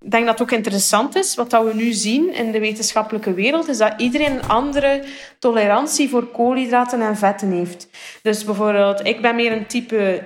[0.00, 3.34] ik denk dat het ook interessant is, wat dat we nu zien in de wetenschappelijke
[3.34, 5.02] wereld, is dat iedereen een andere
[5.38, 7.88] tolerantie voor koolhydraten en vetten heeft.
[8.22, 10.22] Dus bijvoorbeeld, ik ben meer een type,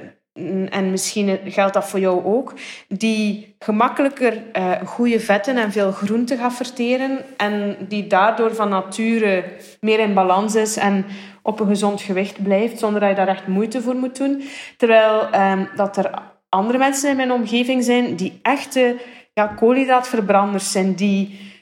[0.71, 2.53] en misschien geldt dat voor jou ook,
[2.89, 9.45] die gemakkelijker uh, goede vetten en veel groenten gaat verteren en die daardoor van nature
[9.81, 11.05] meer in balans is en
[11.43, 14.43] op een gezond gewicht blijft, zonder dat je daar echt moeite voor moet doen.
[14.77, 16.11] Terwijl um, dat er
[16.49, 18.97] andere mensen in mijn omgeving zijn die echte
[19.35, 21.53] ja, koolhydraatverbranders zijn die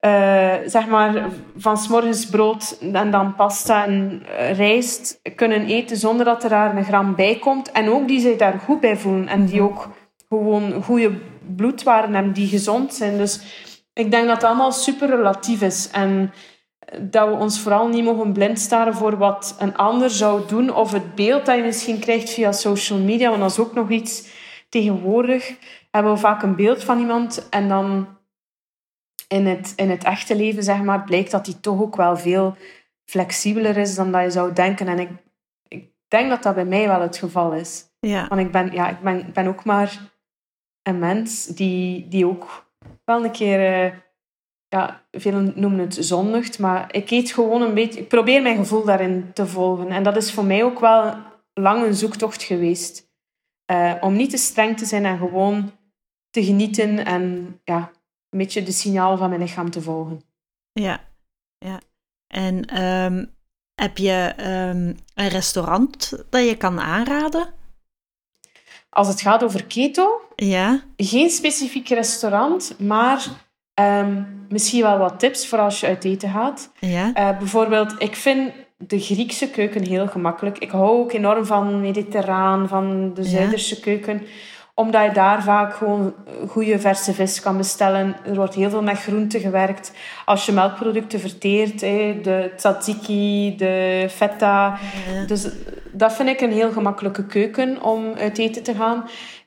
[0.00, 6.24] uh, zeg maar van s'morgens brood en dan pasta en uh, rijst kunnen eten zonder
[6.24, 7.72] dat er daar een gram bij komt.
[7.72, 9.88] En ook die zich daar goed bij voelen en die ook
[10.28, 11.12] gewoon goede
[11.56, 13.16] bloedwaarden hebben, die gezond zijn.
[13.16, 13.40] Dus
[13.92, 15.90] ik denk dat het allemaal super relatief is.
[15.90, 16.32] En
[17.00, 20.74] dat we ons vooral niet mogen blind staren voor wat een ander zou doen.
[20.74, 23.28] Of het beeld dat je misschien krijgt via social media.
[23.28, 24.28] Want dat is ook nog iets
[24.68, 25.56] tegenwoordig
[25.94, 28.06] hebben we vaak een beeld van iemand en dan
[29.28, 32.56] in het, in het echte leven, zeg maar, blijkt dat die toch ook wel veel
[33.04, 34.88] flexibeler is dan dat je zou denken.
[34.88, 35.10] En ik,
[35.68, 37.84] ik denk dat dat bij mij wel het geval is.
[38.00, 38.28] Ja.
[38.28, 39.98] Want ik ben, ja, ik ben, ben ook maar
[40.82, 42.66] een mens die, die ook
[43.04, 43.84] wel een keer...
[43.84, 43.92] Uh,
[44.68, 48.00] ja, velen noemen het zondigt, maar ik eet gewoon een beetje...
[48.00, 49.88] Ik probeer mijn gevoel daarin te volgen.
[49.88, 51.14] En dat is voor mij ook wel
[51.52, 53.12] lang een zoektocht geweest.
[53.72, 55.72] Uh, om niet te streng te zijn en gewoon
[56.34, 57.90] te genieten en ja,
[58.30, 60.22] een beetje de signaal van mijn lichaam te volgen.
[60.72, 61.00] Ja,
[61.58, 61.80] ja.
[62.26, 63.34] En um,
[63.74, 67.46] heb je um, een restaurant dat je kan aanraden?
[68.90, 70.20] Als het gaat over keto?
[70.36, 70.82] Ja.
[70.96, 73.26] Geen specifiek restaurant, maar
[73.80, 76.72] um, misschien wel wat tips voor als je uit eten gaat.
[76.78, 77.08] Ja.
[77.08, 80.58] Uh, bijvoorbeeld, ik vind de Griekse keuken heel gemakkelijk.
[80.58, 83.80] Ik hou ook enorm van mediterraan, van de Zuiderse ja.
[83.80, 84.26] keuken
[84.74, 86.14] omdat je daar vaak gewoon
[86.48, 88.16] goede verse vis kan bestellen.
[88.24, 89.92] Er wordt heel veel met groenten gewerkt.
[90.24, 94.78] Als je melkproducten verteert, de tzatziki, de feta.
[95.26, 95.48] Dus
[95.92, 99.04] dat vind ik een heel gemakkelijke keuken om uit eten te gaan.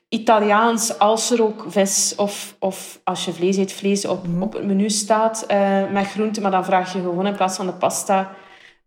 [0.08, 4.64] Italiaans, als er ook vis of, of als je vlees eet, vlees op, op het
[4.64, 6.42] menu staat uh, met groenten.
[6.42, 8.30] Maar dan vraag je gewoon in plaats van de pasta,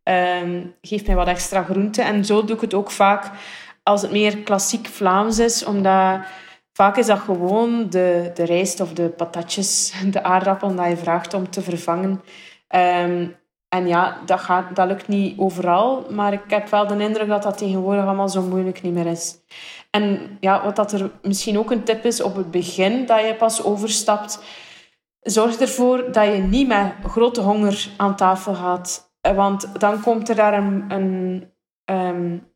[0.03, 2.05] um, geef mij wat extra groenten.
[2.05, 3.31] En zo doe ik het ook vaak
[3.91, 6.19] als het meer klassiek Vlaams is, omdat
[6.73, 11.33] vaak is dat gewoon de, de rijst of de patatjes, de aardappelen dat je vraagt
[11.33, 12.21] om te vervangen.
[12.75, 13.39] Um,
[13.69, 17.43] en ja, dat, gaat, dat lukt niet overal, maar ik heb wel de indruk dat
[17.43, 19.37] dat tegenwoordig allemaal zo moeilijk niet meer is.
[19.89, 23.35] En ja, wat dat er misschien ook een tip is op het begin dat je
[23.35, 24.43] pas overstapt,
[25.19, 29.13] zorg ervoor dat je niet met grote honger aan tafel gaat.
[29.21, 31.51] Want dan komt er daar een,
[31.85, 32.50] um,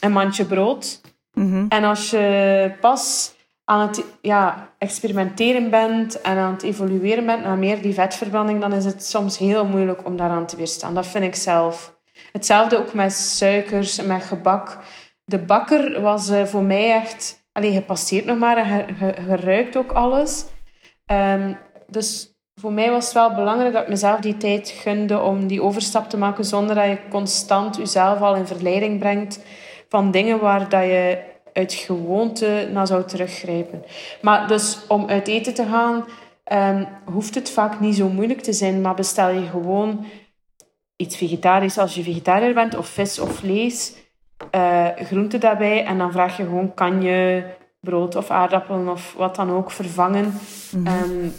[0.00, 1.00] een mandje brood.
[1.32, 1.66] Mm-hmm.
[1.68, 3.34] En als je pas
[3.64, 8.72] aan het ja, experimenteren bent en aan het evolueren bent naar meer die vetverbranding, dan
[8.72, 10.94] is het soms heel moeilijk om daaraan te weerstaan.
[10.94, 11.98] Dat vind ik zelf.
[12.32, 14.78] Hetzelfde ook met suikers en met gebak.
[15.24, 17.38] De bakker was uh, voor mij echt...
[17.52, 20.44] Allee, je passeert nog maar en je, ruikt ook alles.
[21.06, 25.46] Um, dus voor mij was het wel belangrijk dat ik mezelf die tijd gunde om
[25.46, 29.40] die overstap te maken zonder dat je constant jezelf al in verleiding brengt
[29.90, 31.18] van dingen waar dat je
[31.52, 33.84] uit gewoonte naar zou teruggrijpen.
[34.22, 36.04] Maar dus om uit eten te gaan,
[36.52, 38.80] um, hoeft het vaak niet zo moeilijk te zijn.
[38.80, 40.06] Maar bestel je gewoon
[40.96, 43.94] iets vegetarisch als je vegetariër bent, of vis of vlees,
[44.54, 45.84] uh, groente daarbij.
[45.84, 47.44] En dan vraag je gewoon, kan je
[47.80, 50.34] brood of aardappelen of wat dan ook vervangen?
[50.70, 51.10] Mm-hmm.
[51.10, 51.32] Um,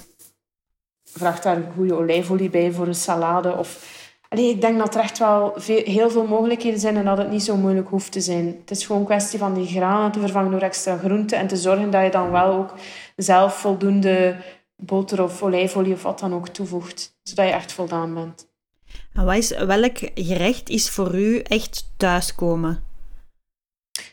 [1.14, 4.01] vraag daar goede olijfolie bij voor een salade of
[4.34, 7.30] Allee, ik denk dat er echt wel veel, heel veel mogelijkheden zijn en dat het
[7.30, 8.46] niet zo moeilijk hoeft te zijn.
[8.60, 11.56] Het is gewoon een kwestie van die granen te vervangen door extra groenten en te
[11.56, 12.74] zorgen dat je dan wel ook
[13.16, 14.36] zelf voldoende
[14.76, 18.48] boter of olijfolie of wat dan ook toevoegt, zodat je echt voldaan bent.
[19.14, 22.84] En wat is, welk gerecht is voor u echt thuiskomen?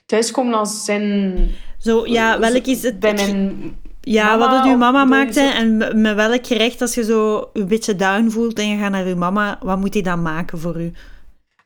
[0.07, 1.55] Thuiskomen als zin...
[1.79, 3.01] Zo, ja, welk is het...
[3.01, 3.77] Bij mijn
[4.13, 7.69] ja, mama, wat het uw mama maakte en met welk gerecht, als je zo een
[7.69, 10.81] beetje down voelt en je gaat naar uw mama, wat moet die dan maken voor
[10.81, 10.93] u?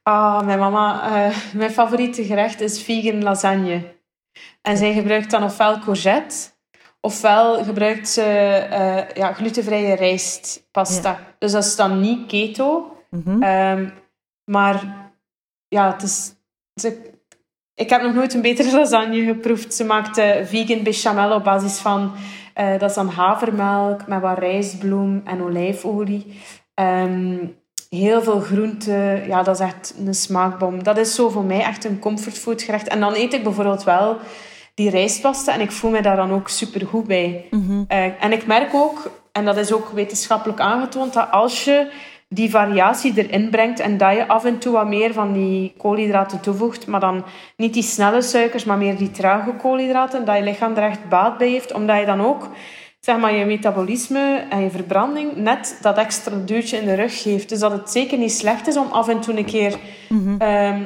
[0.02, 3.94] Ah, mijn mama, uh, mijn favoriete gerecht is vegan lasagne.
[4.62, 6.36] En zij gebruikt dan ofwel courgette,
[7.00, 8.22] ofwel gebruikt ze
[8.70, 11.10] uh, ja, glutenvrije rijstpasta.
[11.10, 11.34] Ja.
[11.38, 12.96] Dus dat is dan niet keto.
[13.10, 13.42] Mhm.
[13.42, 13.92] Um,
[14.44, 15.10] maar
[15.68, 16.34] ja, het is,
[16.74, 17.11] ze,
[17.82, 19.74] ik heb nog nooit een betere lasagne geproefd.
[19.74, 22.12] Ze maakt uh, vegan bechamel op basis van
[22.54, 26.40] Eh, dat is dan havermelk met wat rijstbloem en olijfolie.
[26.74, 27.36] Ehm,
[27.90, 29.26] heel veel groenten.
[29.26, 30.82] Ja, dat is echt een smaakbom.
[30.82, 32.88] Dat is zo voor mij echt een comfortfood gerecht.
[32.88, 34.16] En dan eet ik bijvoorbeeld wel
[34.74, 37.46] die rijstpasta en ik voel me daar dan ook super goed bij.
[37.50, 37.84] Mhm.
[37.88, 41.90] Eh, en ik merk ook, en dat is ook wetenschappelijk aangetoond, dat als je
[42.34, 46.40] die variatie erin brengt en dat je af en toe wat meer van die koolhydraten
[46.40, 47.24] toevoegt, maar dan
[47.56, 51.38] niet die snelle suikers, maar meer die trage koolhydraten, dat je lichaam er echt baat
[51.38, 52.48] bij heeft, omdat je dan ook
[53.00, 57.48] zeg maar, je metabolisme en je verbranding net dat extra duwtje in de rug geeft.
[57.48, 59.78] Dus dat het zeker niet slecht is om af en toe een keer
[60.38, 60.82] ehm,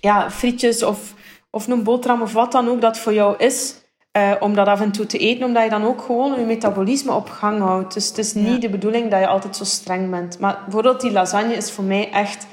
[0.00, 1.14] ja, frietjes of,
[1.50, 3.74] of een boterham of wat dan ook dat voor jou is,
[4.16, 7.12] eh, om dat af en toe te eten, omdat je dan ook gewoon je metabolisme
[7.12, 7.94] op gang houdt.
[7.94, 10.38] Dus het is niet de bedoeling dat je altijd zo streng bent.
[10.38, 12.46] Maar bijvoorbeeld die lasagne is voor mij echt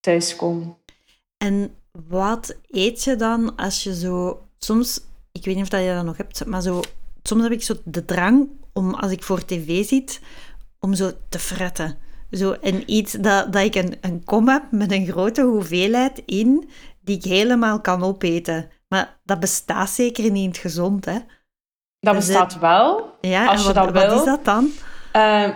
[0.00, 0.76] thuiskomen.
[1.36, 1.74] En
[2.08, 4.42] wat eet je dan als je zo...
[4.58, 5.00] Soms,
[5.32, 6.80] ik weet niet of dat je dat nog hebt, maar zo,
[7.22, 10.20] soms heb ik zo de drang om, als ik voor tv zit,
[10.80, 11.96] om zo te fretten.
[12.30, 16.68] Zo, en iets dat, dat ik een, een kom heb met een grote hoeveelheid in,
[17.00, 18.68] die ik helemaal kan opeten.
[18.88, 21.18] Maar dat bestaat zeker niet in het gezond, hè?
[22.00, 23.16] Dat Dus bestaat wel.
[23.20, 24.18] Ja, Als en je wat, dat wat wil.
[24.18, 24.70] is dat dan?
[25.12, 25.48] Eh,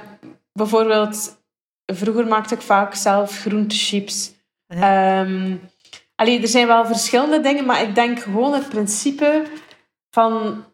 [0.52, 1.42] bijvoorbeeld,
[1.86, 4.32] vroeger maakte ik vaak zelf groentechips.
[4.66, 5.56] Ehm
[6.14, 9.42] allee, er zijn wel verschillende dingen, maar ik denk gewoon het principe
[10.10, 10.64] van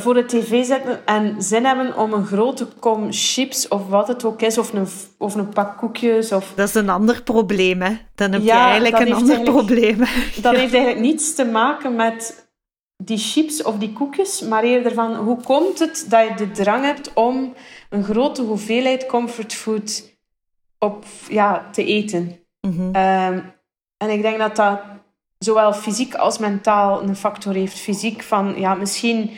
[0.00, 4.24] voor de tv zitten en zin hebben om een grote kom chips of wat het
[4.24, 4.86] ook is, of een,
[5.18, 6.32] of een pak koekjes.
[6.32, 7.96] Of, Dat is een ander probleem, hè?
[8.14, 9.98] Dan heb je Ja, eigenlijk een ander eigenlijk- probleem.
[10.42, 12.48] dat heeft eigenlijk niets te maken met
[12.96, 16.84] die chips of die koekjes, maar eerder van hoe komt het dat je de drang
[16.84, 17.54] hebt om
[17.90, 20.12] een grote hoeveelheid comfortfood
[20.78, 22.38] op, ja, te eten.
[22.60, 22.88] Mhm.
[22.94, 23.38] Ehm,
[23.96, 24.80] en ik denk dat dat
[25.38, 27.78] zowel fysiek als mentaal een factor heeft.
[27.78, 29.30] Fysiek van, ja, misschien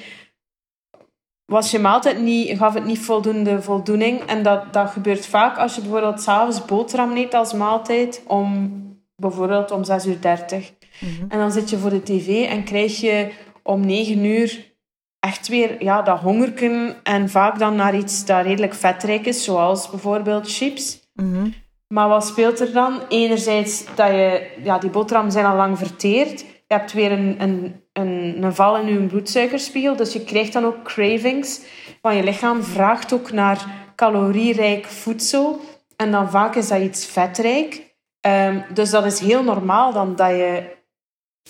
[1.46, 4.20] was je maaltijd niet, gaf het niet voldoende voldoening.
[4.20, 8.72] En dat, dat gebeurt vaak als je bijvoorbeeld s'avonds boterham eet als maaltijd, om,
[9.16, 10.72] bijvoorbeeld om 6 uur 30.
[11.00, 11.24] Mhm.
[11.28, 13.30] En dan zit je voor de tv en krijg je
[13.62, 14.74] om 9 uur
[15.20, 16.96] echt weer ja, dat hongerken.
[17.02, 21.10] En vaak dan naar iets dat redelijk vetrijk is, zoals bijvoorbeeld chips.
[21.14, 21.48] Mhm.
[21.88, 23.00] Maar wat speelt er dan?
[23.08, 26.44] Enerzijds dat je, ja, die boterhammen zijn al lang verteerd.
[26.66, 29.96] Je hebt weer een, een, een, een val in je bloedsuikerspiegel.
[29.96, 31.60] Dus je krijgt dan ook cravings.
[32.00, 35.60] Want je lichaam vraagt ook naar calorierijk voedsel.
[35.96, 37.94] En dan vaak is dat iets vetrijk.
[38.20, 40.74] Ehm, dus dat is heel normaal dan dat je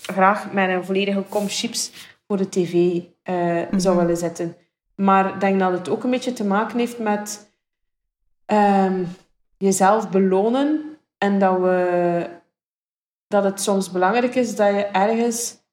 [0.02, 1.92] graag met een volledige kom chips
[2.26, 4.56] voor de tv eh, zou willen zitten.
[4.94, 7.52] Maar ik denk dat het ook een beetje te maken heeft met
[8.46, 9.04] ehm,
[9.58, 10.98] jezelf belonen.
[11.18, 12.26] En dat, we,
[13.42, 15.64] dat het soms belangrijk is dat je ergens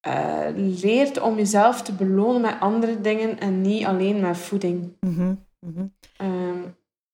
[0.00, 4.92] eh, leert om jezelf te belonen met andere dingen en niet alleen met voeding.
[5.00, 5.34] Mhm.
[5.60, 5.86] Mhm.
[6.16, 6.62] Ehm,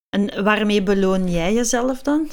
[0.09, 2.29] En waarmee beloon jij jezelf dan?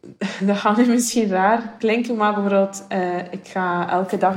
[0.46, 4.36] dat gaat nu misschien raar klinken, maar bijvoorbeeld, eh, ik ga elke dag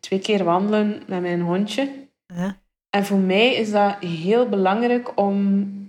[0.00, 2.08] twee keer wandelen met mijn hondje.
[2.26, 2.56] Ja.
[2.90, 5.85] En voor mij is dat heel belangrijk om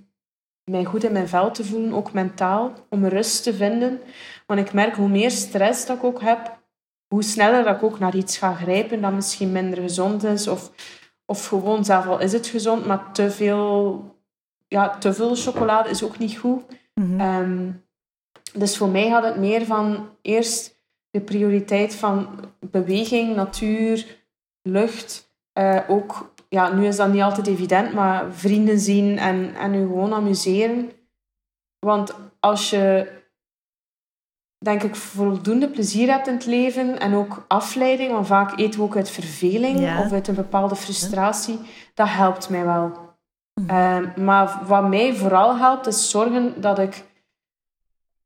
[0.72, 4.02] mij goed in mijn vel te voelen, ook mentaal, om rust te vinden.
[4.46, 6.60] Want ik merk hoe meer stress dat ik ook heb,
[7.08, 10.48] hoe sneller dat ik ook naar iets ga grijpen dat misschien minder gezond is.
[10.48, 10.72] Of,
[11.26, 14.06] of gewoon, zelf al is het gezond, maar te veel,
[14.68, 16.64] ja, te veel chocolade is ook niet goed.
[16.94, 17.20] Mhm.
[17.20, 17.72] Ehm,
[18.54, 20.78] dus voor mij gaat het meer van eerst
[21.10, 22.28] de prioriteit van
[22.60, 24.18] beweging, natuur,
[24.62, 25.32] lucht.
[25.54, 29.80] Eh, ook, ja, nu is dat niet altijd evident, maar vrienden zien en, en je
[29.80, 30.92] gewoon amuseren.
[31.80, 33.12] Want als je,
[34.58, 38.86] denk ik, voldoende plezier hebt in het leven en ook afleiding, want vaak eten we
[38.86, 40.00] ook uit verveling Ja.
[40.02, 41.60] of uit een bepaalde frustratie,
[41.94, 43.06] dat helpt mij wel.
[43.68, 47.04] Ehm, maar wat mij vooral helpt, is zorgen dat ik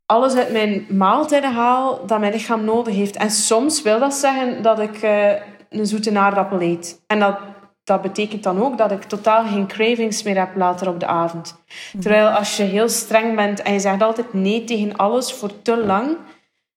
[0.06, 3.16] alles uit mijn maaltijden haal dat mijn lichaam nodig heeft.
[3.16, 5.32] En soms wil dat zeggen dat ik eh,
[5.70, 7.02] een zoete aardappel eet.
[7.08, 7.40] En dat,
[7.84, 11.56] dat betekent dan ook dat ik totaal geen cravings meer heb later op de avond.
[12.00, 15.78] Terwijl als je heel streng bent en je zegt altijd nee tegen alles voor te
[15.78, 16.18] lang,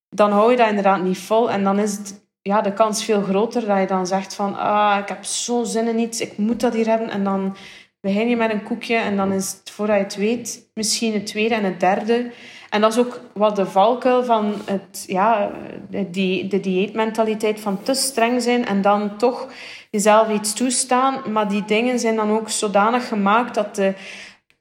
[0.08, 1.50] dan hou je dat inderdaad niet vol.
[1.50, 4.98] En dan is het, ja, de kans veel groter dat je dan zegt van ah,
[5.00, 7.10] ik heb zo zin in iets, ik moet dat hier hebben.
[7.10, 7.56] En dan
[8.00, 11.26] begin je met een koekje en dan is het, voordat je het weet, misschien het
[11.26, 12.30] tweede en het derde.
[12.70, 15.50] En dat is ook wat de valkuil van het, ja,
[15.90, 19.48] de, die- de dieetmentaliteit van te streng zijn en dan toch
[19.94, 21.32] jezelf iets toestaan.
[21.32, 23.94] Maar die dingen zijn dan ook zodanig gemaakt dat de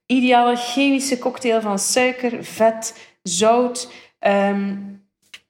[0.06, 4.76] ideale chemische cocktail van suiker, vet, zout ehm,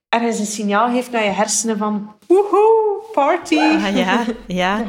[0.10, 3.56] ergens een signaal geeft naar je hersenen van woehoe, party.
[3.58, 4.84] Ah, ja, ja.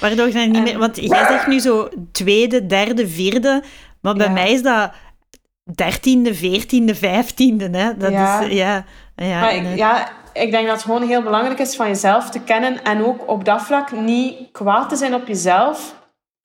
[0.00, 0.78] Waardoor je niet meer...
[0.78, 3.62] Want jij zegt nu zo tweede, derde, vierde,
[4.00, 4.32] maar bij Ja.
[4.32, 4.90] mij is dat
[5.74, 7.68] dertiende, veertiende, vijftiende.
[7.78, 7.96] Hè?
[7.96, 8.40] Dat Ja.
[8.40, 8.52] is...
[8.52, 8.84] Ja,
[9.16, 10.08] ja, Maar ik, ja,
[10.40, 13.44] ik denk dat het gewoon heel belangrijk is van jezelf te kennen en ook op
[13.44, 15.94] dat vlak niet kwaad te zijn op jezelf.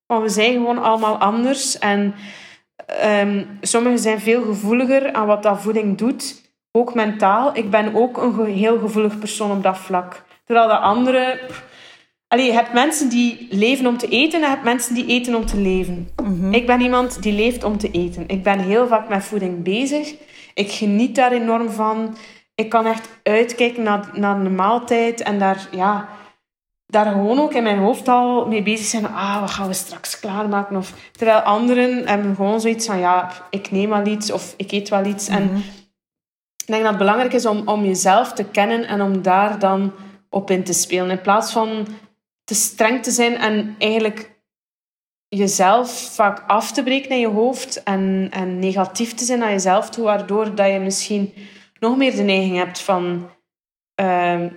[0.05, 2.15] Want we zijn gewoon allemaal anders en
[2.85, 6.41] ehm, sommigen zijn veel gevoeliger aan wat dat voeding doet,
[6.71, 7.57] ook mentaal.
[7.57, 10.23] Ik ben ook een ge- heel gevoelig persoon op dat vlak.
[10.45, 11.39] Terwijl de anderen...
[12.27, 15.35] Allee, je hebt mensen die leven om te eten en je hebt mensen die eten
[15.35, 16.09] om te leven.
[16.51, 18.23] Ik ben iemand die leeft om te eten.
[18.27, 20.13] Ik ben heel vaak met voeding bezig.
[20.53, 22.15] Ik geniet daar enorm van.
[22.55, 26.09] Ik kan echt uitkijken naar, naar een maaltijd en daar, ja,
[26.85, 29.05] daar gewoon ook in mijn hoofd al mee bezig zijn.
[29.05, 30.75] Ah, wat gaan we straks klaarmaken?
[30.75, 34.89] Of, terwijl anderen hebben gewoon zoiets van, ja, ik neem wel iets of ik eet
[34.89, 35.27] wel iets.
[35.27, 35.55] En
[36.57, 39.93] ik denk dat het belangrijk is om, om jezelf te kennen en om daar dan
[40.29, 41.09] op in te spelen.
[41.09, 41.87] In plaats van
[42.43, 44.35] te streng te zijn en eigenlijk
[45.27, 49.89] jezelf vaak af te breken in je hoofd en, en negatief te zijn naar jezelf
[49.89, 51.33] toe, waardoor dat je misschien
[51.79, 53.29] nog meer de neiging hebt van
[53.95, 54.49] ehm,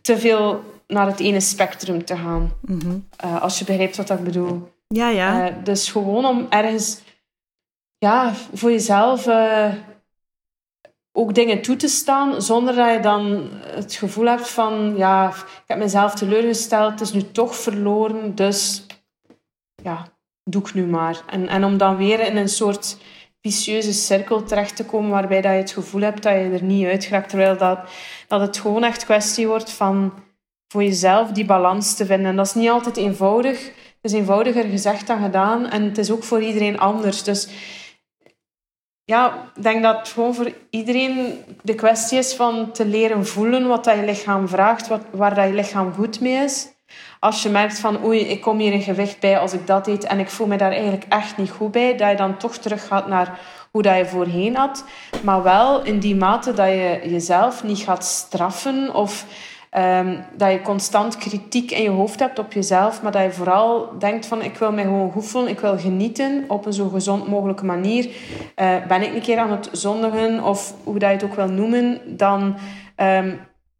[0.00, 2.52] te veel naar het ene spectrum te gaan.
[2.60, 2.98] Mhm.
[3.16, 4.72] Eh, als je begrijpt wat ik bedoel.
[4.88, 5.48] ja, ja.
[5.48, 7.00] Eh, dus gewoon om ergens
[7.98, 9.72] ja, voor jezelf eh,
[11.12, 15.64] ook dingen toe te staan, zonder dat je dan het gevoel hebt van ja, ik
[15.66, 18.86] heb mezelf teleurgesteld, het is nu toch verloren, dus
[19.82, 20.06] ja,
[20.44, 21.22] doe ik nu maar.
[21.26, 22.96] En, en om dan weer in een soort
[23.46, 26.86] vicieuze cirkel terecht te komen waarbij dat je het gevoel hebt dat je er niet
[26.86, 27.78] uit geraakt, terwijl dat,
[28.28, 30.12] dat het gewoon echt kwestie wordt van
[30.68, 32.26] voor jezelf die balans te vinden.
[32.26, 33.64] En dat is niet altijd eenvoudig.
[33.64, 35.66] Het is eenvoudiger gezegd dan gedaan.
[35.66, 37.22] En het is ook voor iedereen anders.
[37.22, 37.48] Dus
[39.04, 43.66] ja, ik denk dat het gewoon voor iedereen de kwestie is van te leren voelen
[43.66, 46.73] wat dat je lichaam vraagt, wat, waar dat je lichaam goed mee is.
[47.24, 50.04] Als je merkt van oei, ik kom hier in gewicht bij als ik dat eet
[50.04, 52.86] en ik voel me daar eigenlijk echt niet goed bij, dat je dan toch terug
[52.86, 53.38] gaat naar
[53.70, 54.84] hoe dat je voorheen had.
[55.22, 59.26] Maar wel in die mate dat je jezelf niet gaat straffen of
[59.74, 63.98] Ehm, dat je constant kritiek in je hoofd hebt op jezelf, maar dat je vooral
[63.98, 67.28] denkt van ik wil mij gewoon goed voelen, ik wil genieten op een zo gezond
[67.28, 68.08] mogelijke manier.
[68.54, 71.48] Eh, ben ik een keer aan het zondigen of hoe dat je het ook wil
[71.48, 72.56] noemen, dan,
[72.96, 73.30] ehm,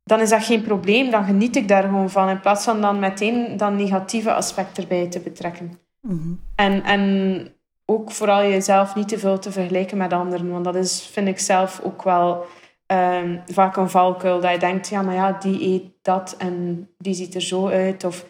[0.05, 1.11] dan is dat geen probleem.
[1.11, 5.09] Dan geniet ik daar gewoon van in plaats van dan meteen dat negatieve aspect erbij
[5.09, 5.78] te betrekken.
[6.00, 6.32] Mhm.
[6.55, 7.48] En, en
[7.84, 10.50] ook vooral jezelf niet te veel te vergelijken met anderen.
[10.50, 12.46] Want dat is, vind ik zelf ook wel
[12.86, 14.40] ehm, vaak een valkuil.
[14.40, 18.05] Dat je denkt, ja, maar ja, die eet dat en die ziet er zo uit.
[18.05, 18.26] Of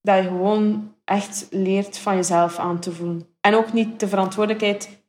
[0.00, 3.26] dat je gewoon echt leert van jezelf aan te voelen.
[3.40, 5.02] En ook niet de verantwoordelijkheid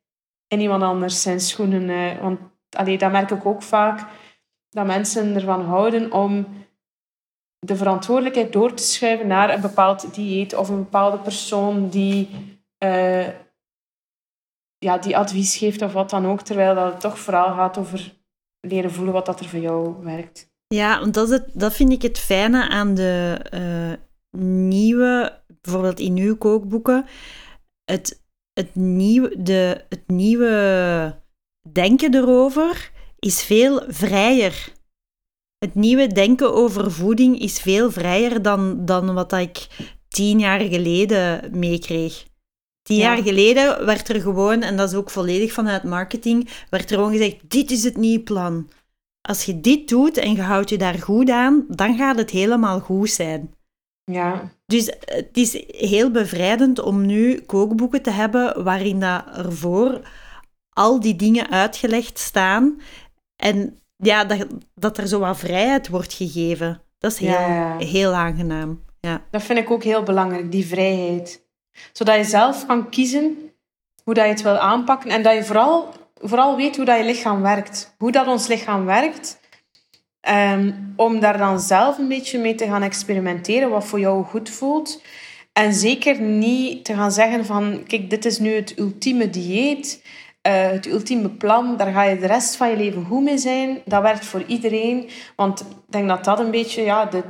[0.48, 1.90] in iemand anders zijn schoenen.
[1.90, 2.40] eh, want
[2.70, 4.08] allee, dat merk ik ook vaak.
[4.76, 6.48] Dat mensen ervan houden om
[7.60, 12.30] de verantwoordelijkheid door te schuiven naar een bepaald dieet of een bepaalde persoon die,
[12.78, 13.28] eh,
[14.78, 18.14] ja, die advies geeft of wat dan ook, terwijl dat het toch vooral gaat over
[18.60, 20.50] leren voelen wat dat er voor jou werkt.
[20.68, 26.00] Ja, want dat, is het, dat vind ik het fijne aan de eh, nieuwe, bijvoorbeeld
[26.00, 27.06] in uw kookboeken,
[27.84, 28.24] het,
[28.54, 31.22] het, nieuwe, de, het nieuwe
[31.72, 32.94] denken erover
[33.26, 34.74] is veel vrijer.
[35.58, 39.68] Het nieuwe denken over voeding is veel vrijer dan, dan wat ik
[40.08, 42.26] tien jaar geleden meekreeg.
[42.82, 43.14] Tien Ja.
[43.14, 47.12] jaar geleden werd er gewoon, en dat is ook volledig vanuit marketing, werd er gewoon
[47.12, 48.70] gezegd, dit is het nieuwe plan.
[49.22, 52.80] Als je dit doet en je houdt je daar goed aan, dan gaat het helemaal
[52.80, 53.54] goed zijn.
[54.12, 60.02] Ja, Dus het is heel bevrijdend om nu kookboeken te hebben waarin dat ervoor
[60.70, 62.80] al die dingen uitgelegd staan.
[63.36, 66.82] En ja, dat, dat er zo wat vrijheid wordt gegeven.
[66.98, 68.84] Dat is heel, Ja, heel aangenaam.
[69.00, 69.22] Ja.
[69.32, 71.46] dat vind ik ook heel belangrijk, die vrijheid.
[71.92, 73.38] Zodat je zelf kan kiezen
[74.04, 77.04] hoe dat je het wil aanpakken en dat je vooral, vooral weet hoe dat je
[77.04, 77.96] lichaam werkt.
[77.98, 79.40] Hoe dat ons lichaam werkt.
[80.22, 84.50] Ehm, om daar dan zelf een beetje mee te gaan experimenteren, wat voor jou goed
[84.50, 85.02] voelt.
[85.54, 90.04] En zeker niet te gaan zeggen van, kijk, dit is nu het ultieme dieet,
[90.46, 93.82] eh, het ultieme plan, daar ga je de rest van je leven goed mee zijn.
[93.86, 97.24] Dat werkt voor iedereen, want ik denk dat dat een beetje ja, de,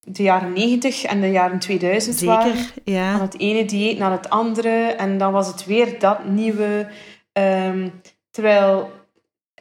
[0.00, 2.56] de jaren 90 en de jaren 2000 waren.
[2.56, 3.20] Zeker, Van ja.
[3.20, 4.70] het ene dieet naar het andere.
[4.70, 6.88] En dan was het weer dat nieuwe.
[7.32, 7.88] Ehm,
[8.30, 8.90] terwijl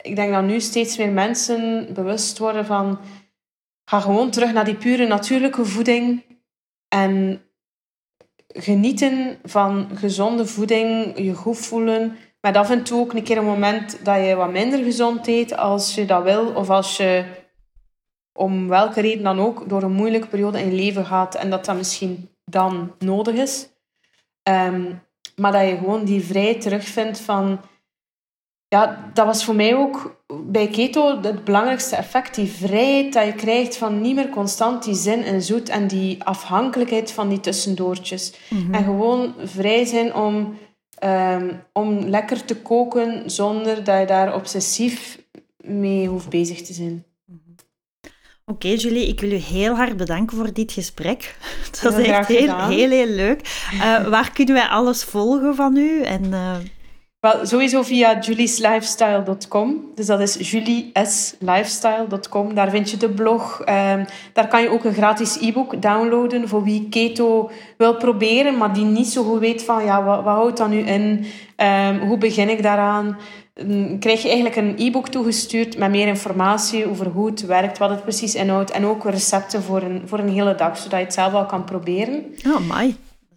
[0.02, 3.00] ik denk dat nu steeds meer mensen bewust worden van...
[3.86, 6.24] Ga gewoon terug naar die pure natuurlijke voeding.
[6.88, 7.42] En
[8.48, 11.18] genieten van gezonde voeding.
[11.18, 12.18] Je goed voelen.
[12.46, 15.58] Maar af en toe ook een keer een moment dat je wat minder gezond eet
[15.58, 16.48] als je dat wil.
[16.48, 17.26] Of als je
[18.34, 21.66] om welke reden dan ook, door een moeilijke periode in je leven gaat en dat
[21.66, 23.70] dat misschien dan nodig is.
[24.44, 24.92] Ehm,
[25.36, 27.60] maar dat je gewoon die vrijheid terugvindt van...
[28.68, 32.36] Ja, dat was voor mij ook bij keto het belangrijkste effect.
[32.36, 36.24] Die vrijheid dat je krijgt van niet meer constant die zin en zoet en die
[36.24, 38.34] afhankelijkheid van die tussendoortjes.
[38.50, 38.74] Mhm.
[38.74, 40.58] En gewoon vrij zijn om,
[41.04, 45.20] ehm, om lekker te koken zonder dat je daar obsessief
[45.58, 47.06] mee hoeft bezig te zijn.
[48.46, 51.36] Oké, Julie, ik wil u heel hard bedanken voor dit gesprek.
[51.66, 53.68] Het was Heel echt heel, heel leuk.
[53.72, 56.02] Eh, waar kunnen wij alles volgen van u?
[56.02, 56.56] En, eh,
[57.24, 59.92] Wel, sowieso via julieslifestyle.com.
[59.96, 62.54] Dus dat is julieslifestyle.com.
[62.54, 63.62] Daar vind je de blog.
[63.62, 68.74] Ehm, daar kan je ook een gratis e-book downloaden voor wie keto wil proberen, maar
[68.74, 71.26] die niet zo goed weet van, ja, wat, wat houdt dat nu in?
[71.56, 73.18] Ehm, hoe begin ik daaraan?
[73.54, 77.90] Dan krijg je eigenlijk een e-book toegestuurd met meer informatie over hoe het werkt, wat
[77.90, 81.14] het precies inhoudt en ook recepten voor een, voor een hele dag, zodat je het
[81.14, 82.26] zelf al kan proberen.
[82.48, 82.96] oh, my.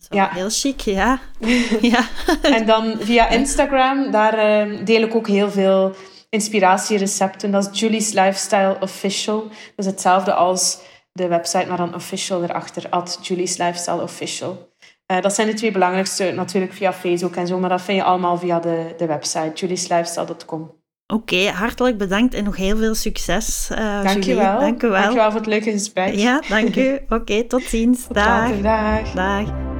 [0.08, 0.28] Wel Ja.
[0.32, 1.18] heel chic, ja.
[1.92, 2.06] ja.
[2.42, 5.94] En dan via Instagram, daar eh, deel ik ook heel veel
[6.28, 7.50] inspiratierecepten.
[7.50, 9.40] Dat is Julie's Lifestyle Official.
[9.42, 10.78] Dat is hetzelfde als
[11.12, 12.86] de website, maar dan official erachter.
[12.90, 14.74] At Julie's Lifestyle Official.
[15.06, 18.04] Eh, dat zijn de twee belangrijkste, natuurlijk via Facebook en zo, maar dat vind je
[18.04, 20.74] allemaal via de, de website, julieslifestyle.com.
[21.12, 23.68] Oké, hartelijk bedankt en nog heel veel succes.
[23.70, 24.60] eh Dank je wel.
[24.60, 26.14] Dank je wel voor het leuke gesprek.
[26.14, 26.98] Ja, dank u.
[27.08, 28.06] Oké, tot ziens.
[28.06, 28.26] Tot Dag.
[28.26, 28.62] later.
[28.62, 29.12] Dag.
[29.12, 29.75] Dag.